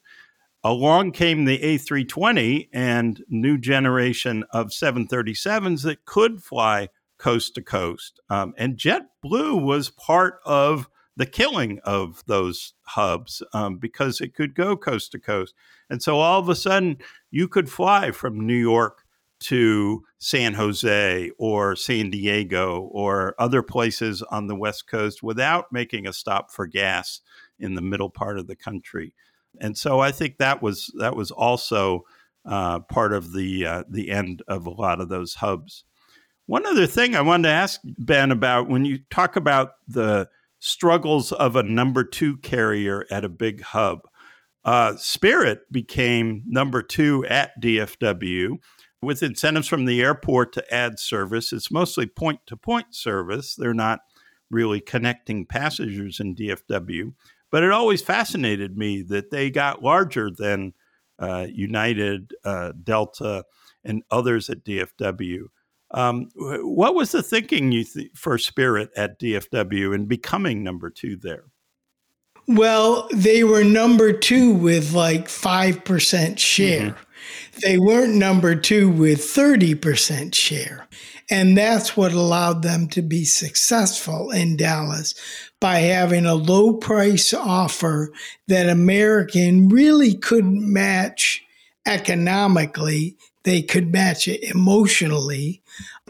[0.64, 6.89] Along came the A320 and new generation of 737s that could fly
[7.19, 8.19] coast to coast.
[8.29, 10.89] Um, and JetBlue was part of
[11.19, 15.53] the killing of those hubs um, because it could go coast to coast.
[15.91, 16.99] And so all of a sudden,
[17.33, 19.03] you could fly from New York
[19.41, 26.07] to San Jose or San Diego or other places on the West Coast without making
[26.07, 27.21] a stop for gas
[27.59, 29.12] in the middle part of the country.
[29.61, 32.05] And so I think that was that was also
[32.47, 35.85] uh, part of the uh, the end of a lot of those hubs.
[36.47, 41.32] One other thing I wanted to ask Ben about when you talk about the struggles
[41.32, 44.00] of a number two carrier at a big hub.
[44.64, 48.59] Uh, Spirit became number two at DFW
[49.00, 51.52] with incentives from the airport to add service.
[51.52, 53.54] It's mostly point to point service.
[53.54, 54.00] They're not
[54.50, 57.14] really connecting passengers in DFW.
[57.50, 60.74] But it always fascinated me that they got larger than
[61.18, 63.44] uh, United, uh, Delta,
[63.84, 65.44] and others at DFW.
[65.91, 71.16] Um, what was the thinking you th- for Spirit at DFW and becoming number two
[71.16, 71.45] there?
[72.47, 76.91] Well, they were number two with like 5% share.
[76.91, 77.61] Mm-hmm.
[77.62, 80.89] They weren't number two with 30% share.
[81.30, 85.14] And that's what allowed them to be successful in Dallas
[85.61, 88.12] by having a low price offer
[88.47, 91.43] that American really couldn't match
[91.86, 93.16] economically.
[93.49, 95.62] They could match it emotionally.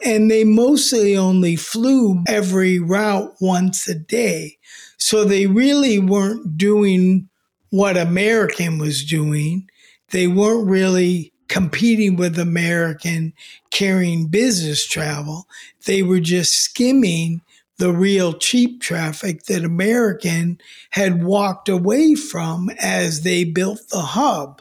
[0.05, 4.59] And they mostly only flew every route once a day.
[4.97, 7.29] So they really weren't doing
[7.71, 9.71] what American was doing.
[10.11, 13.33] They weren't really competing with American
[13.71, 15.47] carrying business travel.
[15.87, 17.41] They were just skimming
[17.77, 20.61] the real cheap traffic that American
[20.91, 24.61] had walked away from as they built the hub.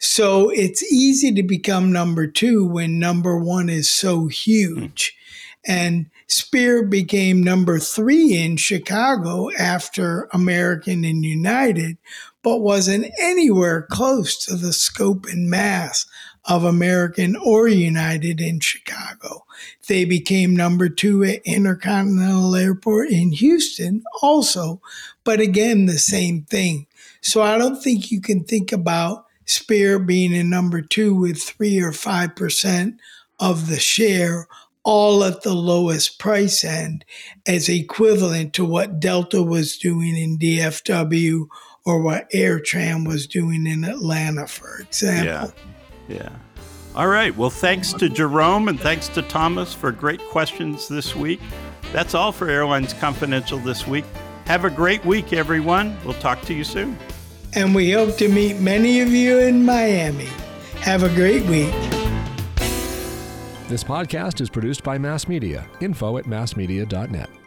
[0.00, 5.14] So it's easy to become number two when number one is so huge.
[5.66, 11.98] And Spirit became number three in Chicago after American and United,
[12.42, 16.06] but wasn't anywhere close to the scope and mass
[16.46, 19.44] of American or United in Chicago.
[19.86, 24.80] They became number two at Intercontinental Airport in Houston also,
[25.24, 26.86] but again, the same thing.
[27.20, 31.80] So I don't think you can think about Spirit being in number two with three
[31.80, 32.96] or 5%
[33.38, 34.46] of the share
[34.82, 37.04] all at the lowest price end
[37.46, 41.46] as equivalent to what Delta was doing in DFW
[41.84, 45.52] or what AirTran was doing in Atlanta, for example.
[46.08, 46.16] Yeah.
[46.16, 46.30] Yeah.
[46.94, 47.36] All right.
[47.36, 51.40] Well, thanks to Jerome and thanks to Thomas for great questions this week.
[51.92, 54.04] That's all for Airlines Confidential this week.
[54.46, 55.96] Have a great week, everyone.
[56.04, 56.98] We'll talk to you soon.
[57.54, 60.28] And we hope to meet many of you in Miami.
[60.80, 61.72] Have a great week.
[63.68, 65.66] This podcast is produced by Mass Media.
[65.80, 67.39] Info at massmedia.net.